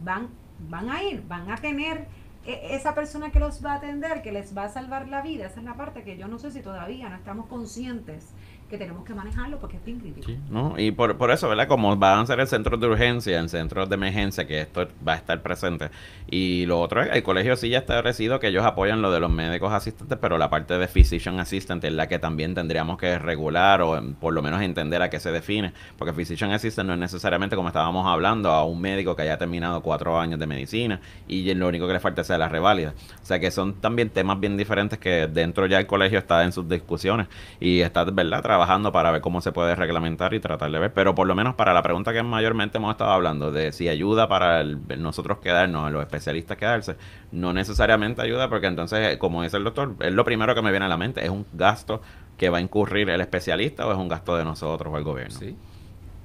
van, 0.00 0.28
van 0.60 0.88
a 0.88 1.02
ir, 1.02 1.22
van 1.28 1.50
a 1.50 1.56
tener 1.56 2.06
e, 2.46 2.74
esa 2.74 2.94
persona 2.94 3.30
que 3.30 3.38
los 3.38 3.62
va 3.62 3.72
a 3.72 3.76
atender, 3.76 4.22
que 4.22 4.32
les 4.32 4.56
va 4.56 4.64
a 4.64 4.68
salvar 4.70 5.08
la 5.08 5.20
vida. 5.20 5.44
Esa 5.44 5.60
es 5.60 5.66
la 5.66 5.74
parte 5.74 6.04
que 6.04 6.16
yo 6.16 6.26
no 6.26 6.38
sé 6.38 6.52
si 6.52 6.62
todavía 6.62 7.10
no 7.10 7.16
estamos 7.16 7.46
conscientes 7.48 8.32
que 8.68 8.78
tenemos 8.78 9.04
que 9.04 9.14
manejarlo 9.14 9.58
porque 9.58 9.76
es 9.76 9.84
bien 9.84 10.00
crítico. 10.00 10.32
¿no? 10.50 10.74
Y 10.76 10.90
por, 10.90 11.16
por 11.16 11.30
eso, 11.30 11.48
¿verdad? 11.48 11.68
Como 11.68 11.96
van 11.96 12.20
a 12.20 12.26
ser 12.26 12.40
el 12.40 12.48
centro 12.48 12.76
de 12.76 12.86
urgencia, 12.86 13.38
el 13.38 13.48
centro 13.48 13.86
de 13.86 13.94
emergencia, 13.94 14.46
que 14.46 14.60
esto 14.60 14.88
va 15.06 15.12
a 15.12 15.16
estar 15.16 15.40
presente. 15.42 15.90
Y 16.28 16.66
lo 16.66 16.80
otro 16.80 17.02
es, 17.02 17.10
el 17.12 17.22
colegio 17.22 17.56
sí 17.56 17.68
ya 17.68 17.78
está 17.78 17.94
establecido 17.94 18.40
que 18.40 18.48
ellos 18.48 18.64
apoyan 18.64 19.02
lo 19.02 19.12
de 19.12 19.20
los 19.20 19.30
médicos 19.30 19.72
asistentes, 19.72 20.18
pero 20.20 20.36
la 20.36 20.50
parte 20.50 20.78
de 20.78 20.88
physician 20.88 21.38
assistant 21.38 21.84
es 21.84 21.92
la 21.92 22.08
que 22.08 22.18
también 22.18 22.54
tendríamos 22.54 22.98
que 22.98 23.18
regular 23.18 23.82
o 23.82 24.02
por 24.20 24.34
lo 24.34 24.42
menos 24.42 24.60
entender 24.62 25.00
a 25.02 25.10
qué 25.10 25.20
se 25.20 25.30
define. 25.30 25.72
Porque 25.96 26.12
physician 26.12 26.50
assistant 26.50 26.88
no 26.88 26.94
es 26.94 27.00
necesariamente, 27.00 27.54
como 27.54 27.68
estábamos 27.68 28.06
hablando, 28.06 28.50
a 28.50 28.64
un 28.64 28.80
médico 28.80 29.14
que 29.14 29.22
haya 29.22 29.38
terminado 29.38 29.80
cuatro 29.82 30.18
años 30.18 30.40
de 30.40 30.46
medicina 30.46 31.00
y 31.28 31.54
lo 31.54 31.68
único 31.68 31.86
que 31.86 31.92
le 31.92 32.00
falta 32.00 32.24
sea 32.24 32.38
la 32.38 32.48
reválida. 32.48 32.94
O 33.22 33.26
sea 33.26 33.38
que 33.38 33.50
son 33.50 33.74
también 33.74 34.10
temas 34.10 34.40
bien 34.40 34.56
diferentes 34.56 34.98
que 34.98 35.28
dentro 35.28 35.66
ya 35.66 35.78
el 35.78 35.86
colegio 35.86 36.18
está 36.18 36.42
en 36.42 36.52
sus 36.52 36.68
discusiones 36.68 37.28
y 37.60 37.80
está, 37.80 38.04
¿verdad? 38.04 38.42
Trabajando 38.56 38.90
para 38.90 39.10
ver 39.10 39.20
cómo 39.20 39.42
se 39.42 39.52
puede 39.52 39.74
reglamentar 39.74 40.32
y 40.32 40.40
tratar 40.40 40.70
de 40.70 40.78
ver. 40.78 40.92
Pero 40.94 41.14
por 41.14 41.26
lo 41.26 41.34
menos 41.34 41.56
para 41.56 41.74
la 41.74 41.82
pregunta 41.82 42.14
que 42.14 42.22
mayormente 42.22 42.78
hemos 42.78 42.92
estado 42.92 43.10
hablando, 43.10 43.52
de 43.52 43.70
si 43.70 43.86
ayuda 43.90 44.28
para 44.28 44.64
nosotros 44.64 45.38
quedarnos, 45.38 45.92
los 45.92 46.02
especialistas 46.02 46.56
quedarse, 46.56 46.96
no 47.32 47.52
necesariamente 47.52 48.22
ayuda 48.22 48.48
porque 48.48 48.66
entonces, 48.66 49.18
como 49.18 49.42
dice 49.42 49.58
el 49.58 49.64
doctor, 49.64 49.94
es 50.00 50.14
lo 50.14 50.24
primero 50.24 50.54
que 50.54 50.62
me 50.62 50.70
viene 50.70 50.86
a 50.86 50.88
la 50.88 50.96
mente, 50.96 51.22
es 51.22 51.28
un 51.28 51.44
gasto 51.52 52.00
que 52.38 52.48
va 52.48 52.56
a 52.56 52.60
incurrir 52.62 53.10
el 53.10 53.20
especialista 53.20 53.86
o 53.86 53.92
es 53.92 53.98
un 53.98 54.08
gasto 54.08 54.34
de 54.36 54.44
nosotros 54.44 54.90
o 54.90 54.96
el 54.96 55.04
gobierno. 55.04 55.38
Sí. 55.38 55.54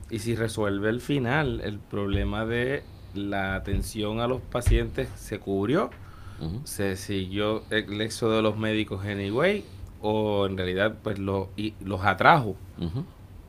Y 0.09 0.19
si 0.19 0.35
resuelve 0.35 0.89
el 0.89 1.01
final 1.01 1.59
el 1.65 1.79
problema 1.79 2.45
de 2.45 2.83
la 3.13 3.55
atención 3.55 4.21
a 4.21 4.27
los 4.27 4.41
pacientes 4.41 5.09
se 5.15 5.39
cubrió, 5.39 5.89
se 6.63 6.95
siguió 6.95 7.63
el 7.69 7.99
éxodo 7.99 8.37
de 8.37 8.41
los 8.41 8.57
médicos 8.57 9.05
anyway, 9.05 9.65
o 10.01 10.45
en 10.45 10.57
realidad 10.57 10.95
pues 11.03 11.19
lo, 11.19 11.49
y 11.55 11.73
los 11.83 12.03
atrajo 12.03 12.55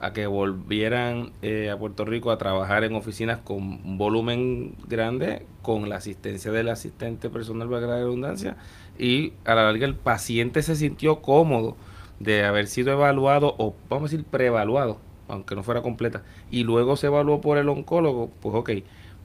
a 0.03 0.13
que 0.13 0.27
volvieran 0.27 1.31
eh, 1.43 1.71
a 1.71 1.79
Puerto 1.79 2.05
Rico 2.05 2.33
a 2.33 2.37
trabajar 2.37 2.83
en 2.83 2.95
oficinas 2.97 3.39
con 3.39 3.59
un 3.85 3.99
volumen 3.99 4.75
grande, 4.89 5.47
con 5.63 5.89
la 5.89 5.97
asistencia 5.97 6.51
del 6.51 6.71
asistente 6.71 7.31
personal, 7.31 7.69
para 7.69 7.87
la 7.87 7.97
redundancia, 7.99 8.57
y 8.99 9.33
a 9.45 9.55
la 9.55 9.63
larga 9.63 9.87
el 9.87 9.95
paciente 9.95 10.63
se 10.63 10.75
sintió 10.75 11.23
cómodo 11.23 11.77
de 12.19 12.45
haber 12.45 12.67
sido 12.67 12.93
evaluado, 12.93 13.55
o 13.59 13.77
vamos 13.89 14.11
a 14.11 14.11
decir 14.11 14.27
preevaluado, 14.29 14.99
aunque 15.29 15.55
no 15.55 15.63
fuera 15.63 15.83
completa, 15.83 16.25
y 16.51 16.65
luego 16.65 16.97
se 16.97 17.07
evaluó 17.07 17.41
por 17.41 17.57
el 17.57 17.69
oncólogo, 17.69 18.29
pues 18.41 18.57
ok, 18.57 18.71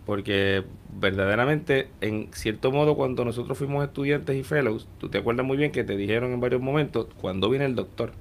porque 0.08 0.64
verdaderamente, 1.00 1.90
en 2.00 2.30
cierto 2.32 2.72
modo, 2.72 2.96
cuando 2.96 3.26
nosotros 3.26 3.58
fuimos 3.58 3.84
estudiantes 3.84 4.38
y 4.38 4.44
fellows, 4.44 4.88
tú 5.00 5.10
te 5.10 5.18
acuerdas 5.18 5.46
muy 5.46 5.58
bien 5.58 5.74
que 5.74 5.84
te 5.84 5.98
dijeron 5.98 6.32
en 6.32 6.40
varios 6.40 6.62
momentos, 6.62 7.08
cuando 7.20 7.50
viene 7.50 7.66
el 7.66 7.76
doctor, 7.76 8.14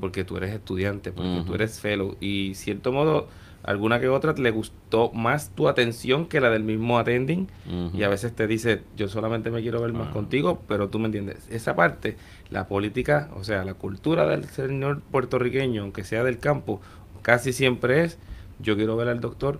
porque 0.00 0.22
tú 0.22 0.36
eres 0.36 0.54
estudiante, 0.54 1.10
porque 1.10 1.42
tú 1.44 1.54
eres 1.54 1.80
fellow, 1.80 2.16
y 2.20 2.54
cierto 2.54 2.92
modo, 2.92 3.26
alguna 3.64 3.98
que 3.98 4.08
otra 4.08 4.34
le 4.34 4.52
gustó 4.52 5.10
más 5.12 5.50
tu 5.50 5.66
atención 5.66 6.26
que 6.26 6.40
la 6.40 6.48
del 6.48 6.62
mismo 6.62 6.96
attending, 6.96 7.48
y 7.92 8.04
a 8.04 8.08
veces 8.08 8.32
te 8.32 8.46
dice, 8.46 8.82
yo 8.96 9.08
solamente 9.08 9.50
me 9.50 9.62
quiero 9.62 9.82
ver 9.82 9.92
más 9.92 10.12
contigo, 10.12 10.62
pero 10.68 10.90
tú 10.90 11.00
me 11.00 11.06
entiendes. 11.06 11.48
Esa 11.50 11.74
parte, 11.74 12.16
la 12.50 12.68
política, 12.68 13.30
o 13.34 13.42
sea, 13.42 13.64
la 13.64 13.74
cultura 13.74 14.28
del 14.28 14.44
señor 14.44 15.00
puertorriqueño, 15.00 15.82
aunque 15.82 16.04
sea 16.04 16.22
del 16.22 16.38
campo, 16.38 16.80
casi 17.22 17.52
siempre 17.52 18.04
es, 18.04 18.16
yo 18.60 18.76
quiero 18.76 18.94
ver 18.96 19.08
al 19.08 19.20
doctor, 19.20 19.58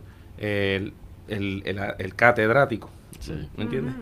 el 1.28 1.62
el, 1.64 1.80
el, 1.98 2.14
catedrático. 2.14 2.90
¿Me 3.56 3.64
entiendes? 3.64 3.94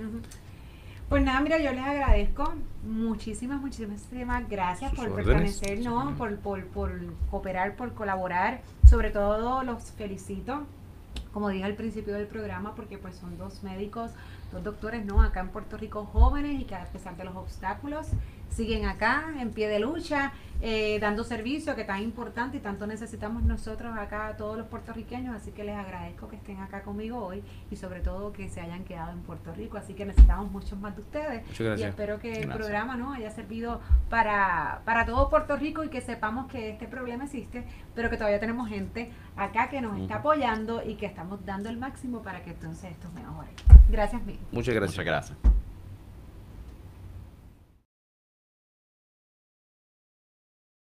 Pues 1.09 1.23
nada, 1.23 1.41
mira, 1.41 1.59
yo 1.59 1.73
les 1.73 1.85
agradezco 1.85 2.55
muchísimas, 2.85 3.61
muchísimas 3.61 4.49
gracias 4.49 4.95
por 4.95 5.15
permanecer, 5.15 5.81
¿no? 5.81 6.15
Por, 6.17 6.39
por, 6.39 6.65
por 6.69 6.91
cooperar, 7.31 7.77
por 7.77 7.93
colaborar. 7.93 8.63
Sobre 8.89 9.11
todo 9.11 9.63
los 9.63 9.93
felicito, 9.93 10.63
como 11.33 11.51
dije 11.51 11.65
al 11.65 11.75
principio 11.75 12.15
del 12.15 12.27
programa, 12.27 12.75
porque 12.75 12.97
pues 12.97 13.17
son 13.17 13.37
dos 13.37 13.63
médicos, 13.63 14.13
dos 14.53 14.65
doctores, 14.65 15.05
¿no? 15.05 15.21
Acá 15.21 15.41
en 15.41 15.49
Puerto 15.49 15.77
Rico 15.77 16.07
jóvenes 16.07 16.59
y 16.59 16.65
que 16.65 16.77
a 16.77 16.85
pesar 16.87 17.15
de 17.17 17.25
los 17.25 17.37
obstáculos 17.37 18.09
siguen 18.55 18.87
acá 18.87 19.35
en 19.39 19.51
pie 19.51 19.69
de 19.69 19.81
lucha 19.81 20.33
eh, 20.65 21.01
dando 21.01 21.25
servicio 21.25 21.75
que 21.75 21.83
tan 21.83 22.01
importante 22.01 22.57
y 22.57 22.61
tanto 22.61 22.87
necesitamos 22.87 23.43
nosotros 23.43 23.99
acá, 23.99 24.37
todos 24.39 24.57
los 24.57 24.69
puertorriqueños. 24.69 25.35
Así 25.35 25.51
que 25.51 25.65
les 25.65 25.77
agradezco 25.77 26.29
que 26.29 26.37
estén 26.37 26.61
acá 26.61 26.83
conmigo 26.83 27.19
hoy 27.19 27.43
y 27.69 27.75
sobre 27.75 27.99
todo 27.99 28.33
que 28.33 28.49
se 28.49 28.61
hayan 28.61 28.85
quedado 28.85 29.11
en 29.11 29.23
Puerto 29.23 29.53
Rico. 29.53 29.77
Así 29.77 29.95
que 29.95 30.07
necesitamos 30.07 30.53
muchos 30.53 30.79
más 30.79 30.95
de 30.95 31.03
ustedes. 31.03 31.61
Y 31.61 31.83
espero 31.83 32.21
que 32.21 32.43
el 32.43 32.49
programa 32.49 32.97
no 32.97 33.13
haya 33.13 33.33
servido 33.33 33.81
para, 34.09 34.83
para 34.85 35.05
todo 35.05 35.29
Puerto 35.29 35.57
Rico 35.57 35.83
y 35.83 35.89
que 35.89 36.01
sepamos 36.01 36.47
que 36.47 36.71
este 36.71 36.87
problema 36.87 37.25
existe, 37.25 37.65
pero 37.97 38.09
que 38.09 38.17
todavía 38.17 38.39
tenemos 38.39 38.69
gente 38.69 39.11
acá 39.35 39.69
que 39.69 39.81
nos 39.81 39.99
está 39.99 40.17
apoyando 40.17 40.81
y 40.87 40.95
que 40.95 41.07
estamos 41.07 41.45
dando 41.45 41.71
el 41.71 41.77
máximo 41.77 42.23
para 42.23 42.45
que 42.45 42.51
entonces 42.51 42.93
esto 42.93 43.09
mejore. 43.17 43.49
Gracias, 43.91 44.23
mil. 44.23 44.39
Muchas 44.53 44.75
gracias. 44.77 44.97
Muchas 44.97 45.05
gracias. 45.05 45.72